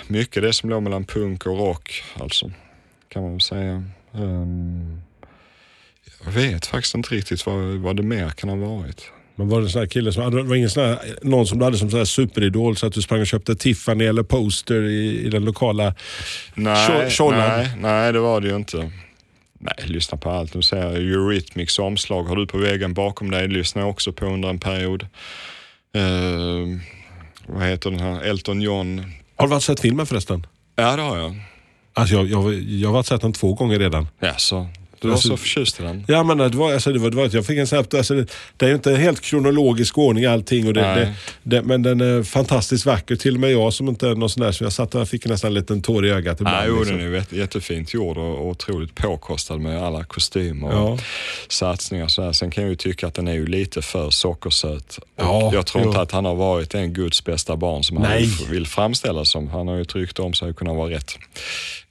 mycket 0.07 0.43
det 0.43 0.53
som 0.53 0.69
låg 0.69 0.83
mellan 0.83 1.03
punk 1.05 1.45
och 1.45 1.57
rock 1.57 2.03
alltså, 2.19 2.51
kan 3.09 3.21
man 3.21 3.31
väl 3.31 3.41
säga. 3.41 3.83
Ehm, 4.13 5.01
jag 6.25 6.31
vet 6.31 6.65
faktiskt 6.65 6.95
inte 6.95 7.15
riktigt 7.15 7.45
vad, 7.45 7.55
vad 7.63 7.95
det 7.97 8.03
mer 8.03 8.29
kan 8.29 8.49
ha 8.49 8.55
varit. 8.55 9.03
Men 9.35 9.49
var 9.49 9.59
det 9.61 9.65
en 9.65 9.69
sån 9.69 9.79
här 9.79 9.87
kille 9.87 10.13
som, 10.13 10.23
hade- 10.23 10.43
var 10.43 10.55
ingen 10.55 10.69
sån 10.69 10.83
här, 10.83 10.99
någon 11.21 11.47
som 11.47 11.59
du 11.59 11.65
hade 11.65 11.77
som 11.77 11.89
sån 11.89 11.97
här 11.99 12.05
superidol 12.05 12.77
så 12.77 12.87
att 12.87 12.93
du 12.93 13.01
sprang 13.01 13.19
och 13.21 13.27
köpte 13.27 13.55
Tiffany 13.55 14.05
eller 14.05 14.23
poster 14.23 14.81
i, 14.83 15.19
i 15.25 15.29
den 15.29 15.45
lokala 15.45 15.95
Nej, 16.53 17.09
Tjollan. 17.11 17.39
nej, 17.39 17.71
nej, 17.79 18.13
det 18.13 18.19
var 18.19 18.41
det 18.41 18.47
ju 18.47 18.55
inte. 18.55 18.91
Nej, 19.61 19.87
lyssna 19.87 20.17
på 20.17 20.29
allt. 20.29 20.65
Säger 20.65 20.83
jag 20.83 20.95
Eurythmics 20.95 21.79
omslag 21.79 22.23
har 22.23 22.35
du 22.35 22.47
på 22.47 22.57
väggen 22.57 22.93
bakom 22.93 23.31
dig. 23.31 23.47
Lyssnar 23.47 23.83
också 23.83 24.13
på 24.13 24.25
under 24.25 24.49
en 24.49 24.59
period. 24.59 25.07
Ehm, 25.93 26.79
vad 27.47 27.63
heter 27.67 27.91
den 27.91 27.99
här? 27.99 28.21
Elton 28.21 28.61
John. 28.61 29.05
Har 29.35 29.47
du 29.47 29.51
varit 29.51 29.63
sett 29.63 29.79
filmen 29.79 30.05
förresten? 30.05 30.45
Ja, 30.75 30.95
det 30.95 31.01
har 31.01 31.17
jag. 31.17 31.35
Alltså 31.93 32.15
jag, 32.15 32.27
jag, 32.27 32.53
jag 32.53 32.89
har 32.89 32.93
varit 32.93 33.05
sett 33.05 33.21
den 33.21 33.33
två 33.33 33.53
gånger 33.53 33.79
redan. 33.79 34.07
Ja, 34.19 34.33
så. 34.37 34.67
Du 35.01 35.07
var 35.07 35.13
Alltså- 35.15 35.27
så 35.27 35.37
förtjust 35.37 35.79
i 35.79 35.83
den? 35.83 36.05
Ja 36.07 36.23
men 36.23 36.37
det 36.37 36.49
var, 36.49 36.73
alltså, 36.73 36.91
det 36.93 36.99
var, 36.99 37.09
det 37.09 37.15
var, 37.17 37.29
jag 37.33 37.45
fick 37.45 37.57
en 37.57 37.67
snabbt, 37.67 37.93
alltså, 37.93 38.13
det, 38.13 38.25
det 38.57 38.65
är 38.65 38.69
ju 38.69 38.75
inte 38.75 38.95
helt 38.95 39.21
kronologisk 39.21 39.97
ordning 39.97 40.25
allting. 40.25 40.67
Och 40.67 40.73
det, 40.73 40.81
Nej. 40.81 41.13
det, 41.43 41.61
men 41.61 41.81
den 41.83 42.01
är 42.01 42.23
fantastiskt 42.23 42.85
vacker. 42.85 43.15
Till 43.15 43.33
och 43.33 43.39
med 43.39 43.51
jag 43.51 43.73
som 43.73 43.87
inte 43.89 44.07
är 44.07 44.15
någon 44.15 44.29
sån 44.29 44.43
där, 44.43 44.51
så 44.51 44.63
jag 44.63 44.73
satt 44.73 44.95
och 44.95 45.07
fick 45.09 45.25
nästan 45.25 45.47
en 45.47 45.53
liten 45.53 45.81
tår 45.81 46.05
i 46.05 46.09
ögat 46.09 46.39
ibland. 46.41 46.57
Ja, 46.57 46.63
jo, 46.67 46.79
liksom. 46.79 46.97
den 46.97 47.07
är 47.07 47.15
jätte- 47.15 47.37
jättefint 47.37 47.93
gjord 47.93 48.17
och 48.17 48.31
och 48.31 48.47
otroligt 48.47 48.95
påkostad 48.95 49.57
med 49.61 49.83
alla 49.83 50.03
kostymer 50.03 50.67
och 50.67 50.99
Ja. 50.99 51.03
satsningar. 51.49 52.07
Så 52.07 52.23
här. 52.23 52.31
Sen 52.31 52.51
kan 52.51 52.63
jag 52.63 52.69
ju 52.69 52.75
tycka 52.75 53.07
att 53.07 53.13
den 53.13 53.27
är 53.27 53.33
ju 53.33 53.45
lite 53.45 53.81
för 53.81 54.09
sockersöt. 54.09 54.97
Och 54.97 55.07
Ja, 55.15 55.51
jag 55.53 55.65
tror 55.65 55.83
inte 55.83 55.97
jo. 55.97 56.01
att 56.01 56.11
han 56.11 56.25
har 56.25 56.35
varit 56.35 56.73
en 56.75 56.93
Guds 56.93 57.23
bästa 57.23 57.55
barn 57.55 57.83
som 57.83 57.97
han 57.97 58.09
Nej. 58.09 58.21
vill, 58.21 58.47
vill 58.49 58.67
framställas 58.67 59.29
som. 59.29 59.47
Han 59.49 59.67
har 59.67 59.75
ju 59.75 59.81
ett 59.81 59.95
rykte 59.95 60.21
om 60.21 60.33
sig 60.33 60.49
att 60.49 60.55
kunna 60.55 60.73
vara 60.73 60.89
rätt, 60.89 61.11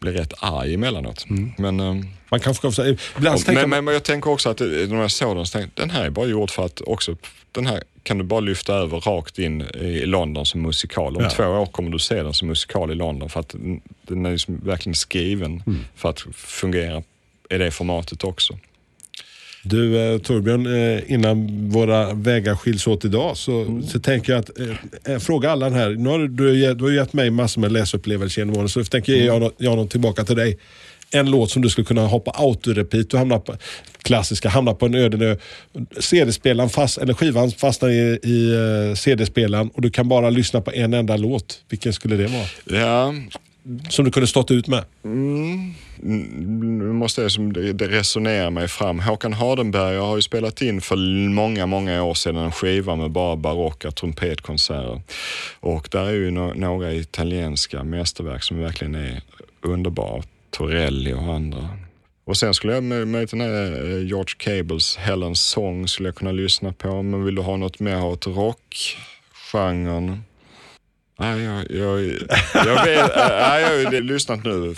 bli 0.00 0.12
rätt 0.12 0.32
arg 0.38 0.74
emellanåt. 0.74 1.24
Men, 1.58 1.80
ehm, 1.80 2.04
Man 2.30 2.40
kanske 2.40 2.72
ska, 2.72 2.86
ibland 3.16 3.44
tänker 3.44 3.60
men, 3.60 3.70
man, 3.70 3.84
men, 3.84 3.94
jag 3.94 4.02
tänker 4.04 4.30
också 4.30 4.50
att 4.50 4.60
eh, 4.60 4.66
när 4.66 5.00
jag 5.00 5.10
såg 5.10 5.36
den 5.36 5.46
så 5.46 5.58
tänkte 5.58 5.82
den 5.82 5.90
här 5.90 6.04
är 6.04 6.10
bara 6.10 6.26
gjord 6.26 6.50
för 6.50 6.64
att 6.64 6.80
också 6.80 7.16
den 7.52 7.66
här 7.66 7.82
kan 8.02 8.18
du 8.18 8.24
bara 8.24 8.40
lyfta 8.40 8.74
över 8.74 9.00
rakt 9.00 9.38
in 9.38 9.60
i 9.62 10.06
London 10.06 10.46
som 10.46 10.62
musikal. 10.62 11.16
Om 11.16 11.22
Ja. 11.22 11.30
två 11.30 11.44
år 11.44 11.66
kommer 11.66 11.90
du 11.90 11.98
se 11.98 12.22
den 12.22 12.34
som 12.34 12.48
musikal 12.48 12.90
i 12.90 12.94
London 12.94 13.28
för 13.30 13.40
att 13.40 13.54
den 14.02 14.26
är 14.26 14.30
liksom 14.32 14.60
verkligen 14.64 14.94
skriven 14.94 15.62
Mm. 15.66 15.80
för 15.96 16.08
att 16.10 16.20
fungera 16.34 17.02
i 17.50 17.58
det 17.58 17.70
formatet 17.70 18.24
också. 18.24 18.58
Du 19.62 20.12
eh, 20.12 20.18
Torbjörn, 20.18 20.66
eh, 20.96 21.12
innan 21.12 21.68
våra 21.70 22.14
vägar 22.14 22.54
skiljs 22.56 22.86
åt 22.86 23.04
idag 23.04 23.36
så, 23.36 23.60
Mm. 23.62 23.82
så 23.82 23.98
tänker 24.00 24.32
jag 24.32 24.40
att 24.40 24.50
eh, 24.60 25.12
eh, 25.14 25.18
fråga 25.18 25.50
Allan 25.50 25.72
här. 25.74 25.90
Nu 25.90 26.08
har 26.08 26.18
du, 26.18 26.28
du, 26.28 26.74
du 26.74 26.84
har 26.84 26.90
gett 26.90 27.12
mig 27.12 27.30
massor 27.30 27.60
med 27.60 27.72
läsupplevelser 27.72 28.40
genom 28.42 28.56
åren 28.56 28.68
så 28.68 28.80
jag 28.80 28.90
tänker 28.90 29.14
Mm. 29.14 29.26
jag, 29.26 29.40
nå- 29.40 29.52
jag 29.58 29.76
någon 29.76 29.88
tillbaka 29.88 30.24
till 30.24 30.36
dig. 30.36 30.58
En 31.12 31.30
låt 31.30 31.50
som 31.50 31.62
du 31.62 31.68
skulle 31.70 31.84
kunna 31.84 32.06
hoppa 32.06 32.30
auto-repeat. 32.30 33.10
Du 33.10 33.16
hamnar 33.16 33.38
på, 33.38 33.54
klassiska, 34.02 34.48
hamnar 34.48 34.74
på 34.74 34.86
en 34.86 34.94
öde 34.94 35.26
ö. 35.26 35.36
CD-spelaren 36.00 36.70
fast, 36.70 36.98
eller 36.98 37.14
skivan 37.14 37.50
fastnar 37.50 37.88
i, 37.88 38.18
i 38.22 38.52
eh, 38.90 38.94
CD-spelaren 38.94 39.68
och 39.74 39.82
du 39.82 39.90
kan 39.90 40.08
bara 40.08 40.30
lyssna 40.30 40.60
på 40.60 40.72
en 40.72 40.94
enda 40.94 41.16
låt. 41.16 41.62
Vilken 41.68 41.92
skulle 41.92 42.16
det 42.16 42.26
vara? 42.26 42.80
Ja, 42.80 43.14
Som 43.88 44.04
du 44.04 44.10
kunde 44.10 44.26
stått 44.26 44.50
ut 44.50 44.66
med? 44.66 44.84
Mm, 45.04 45.74
nu 46.02 46.92
måste 46.92 47.22
jag 47.22 47.30
som 47.30 47.52
det, 47.52 47.86
resonerar 47.88 48.50
mig 48.50 48.68
fram. 48.68 49.00
Håkan 49.00 49.32
Hardenberg 49.32 49.96
har 49.96 50.16
ju 50.16 50.22
spelat 50.22 50.62
in 50.62 50.80
för 50.80 50.96
många, 51.28 51.66
många 51.66 52.02
år 52.02 52.14
sedan 52.14 52.36
en 52.36 52.52
skiva 52.52 52.96
med 52.96 53.10
bara 53.10 53.36
barocka 53.36 53.90
trumpetkonserter. 53.90 55.00
Och 55.60 55.88
där 55.90 56.04
är 56.04 56.12
ju 56.12 56.30
no 56.30 56.52
några 56.54 56.92
italienska 56.94 57.84
mästerverk 57.84 58.42
som 58.42 58.58
verkligen 58.58 58.94
är 58.94 59.22
underbara. 59.62 60.22
Torelli 60.50 61.12
och 61.12 61.34
andra. 61.34 61.68
Och 62.24 62.36
sen 62.36 62.54
skulle 62.54 62.72
jag 62.72 62.82
med, 62.82 63.08
med 63.08 63.28
den 63.28 63.40
här 63.40 63.90
eh, 63.90 64.06
George 64.06 64.34
Cables 64.36 64.98
Helen's 64.98 65.34
Song 65.34 65.88
skulle 65.88 66.08
jag 66.08 66.16
kunna 66.16 66.32
lyssna 66.32 66.72
på. 66.72 67.02
Men 67.02 67.24
vill 67.24 67.34
du 67.34 67.42
ha 67.42 67.56
något 67.56 67.80
mer 67.80 68.04
åt 68.04 68.26
rockgenren? 68.26 70.22
Nej, 71.20 71.42
jag, 71.42 71.70
jag, 71.70 72.00
jag, 72.54 72.84
vet, 72.84 73.16
nej, 73.16 73.62
jag 73.62 73.68
har 73.68 73.92
ju 73.92 74.00
lyssnat 74.00 74.44
nu, 74.44 74.74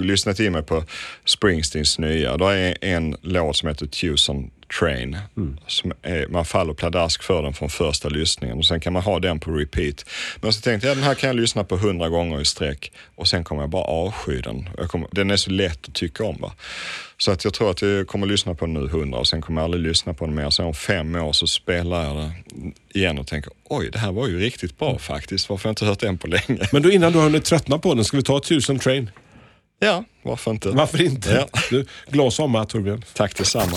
lyssnat 0.00 0.40
in 0.40 0.52
mig 0.52 0.62
på 0.62 0.84
Springsteens 1.24 1.98
nya. 1.98 2.36
Det 2.36 2.54
är 2.54 2.76
en 2.80 3.16
låt 3.22 3.56
som 3.56 3.68
heter 3.68 3.86
Tusen 3.86 4.50
Train. 4.80 5.18
Som 5.66 5.92
är, 6.02 6.26
man 6.28 6.44
faller 6.44 6.74
pladask 6.74 7.22
för 7.22 7.42
den 7.42 7.52
från 7.52 7.70
första 7.70 8.08
lyssningen 8.08 8.58
och 8.58 8.64
sen 8.64 8.80
kan 8.80 8.92
man 8.92 9.02
ha 9.02 9.18
den 9.20 9.40
på 9.40 9.50
repeat. 9.50 10.04
Men 10.40 10.52
så 10.52 10.60
tänkte 10.60 10.88
jag 10.88 10.96
den 10.96 11.04
här 11.04 11.14
kan 11.14 11.28
jag 11.28 11.36
lyssna 11.36 11.64
på 11.64 11.76
hundra 11.76 12.08
gånger 12.08 12.40
i 12.40 12.44
sträck 12.44 12.92
och 13.14 13.28
sen 13.28 13.44
kommer 13.44 13.62
jag 13.62 13.70
bara 13.70 13.84
avsky 13.84 14.40
den. 14.40 14.68
Kommer, 14.88 15.08
den 15.10 15.30
är 15.30 15.36
så 15.36 15.50
lätt 15.50 15.88
att 15.88 15.94
tycka 15.94 16.24
om. 16.24 16.36
Va? 16.40 16.52
Så 17.18 17.30
att 17.30 17.44
jag 17.44 17.54
tror 17.54 17.70
att 17.70 17.82
jag 17.82 18.06
kommer 18.06 18.26
lyssna 18.26 18.54
på 18.54 18.66
den 18.66 18.74
nu 18.74 18.88
hundra 18.88 19.18
och 19.18 19.26
sen 19.26 19.42
kommer 19.42 19.60
jag 19.60 19.64
aldrig 19.64 19.82
lyssna 19.82 20.14
på 20.14 20.26
den 20.26 20.34
mer. 20.34 20.50
Sen 20.50 20.66
om 20.66 20.74
fem 20.74 21.14
år 21.14 21.32
så 21.32 21.46
spelar 21.46 22.04
jag 22.04 22.16
det 22.16 22.32
igen 22.98 23.18
och 23.18 23.26
tänker 23.26 23.52
oj, 23.64 23.90
det 23.92 23.98
här 23.98 24.12
var 24.12 24.28
ju 24.28 24.40
riktigt 24.40 24.78
bra 24.78 24.98
faktiskt. 24.98 25.48
Varför 25.48 25.64
har 25.64 25.68
jag 25.68 25.72
inte 25.72 25.84
hört 25.84 26.00
den 26.00 26.18
på 26.18 26.26
länge? 26.26 26.68
Men 26.72 26.82
då 26.82 26.90
innan 26.90 27.12
du 27.12 27.18
har 27.18 27.24
hunnit 27.24 27.44
tröttna 27.44 27.78
på 27.78 27.94
den, 27.94 28.04
ska 28.04 28.16
vi 28.16 28.22
ta 28.22 28.40
Tusen 28.40 28.78
Train? 28.78 29.10
Ja, 29.78 30.04
varför 30.22 30.50
inte? 30.50 30.68
Varför 30.68 31.02
inte? 31.02 31.46
Ja. 31.52 31.60
Du, 31.70 31.86
glad 32.08 32.32
sommar 32.32 32.64
Torbjörn. 32.64 33.02
Tack 33.14 33.36
detsamma. 33.36 33.76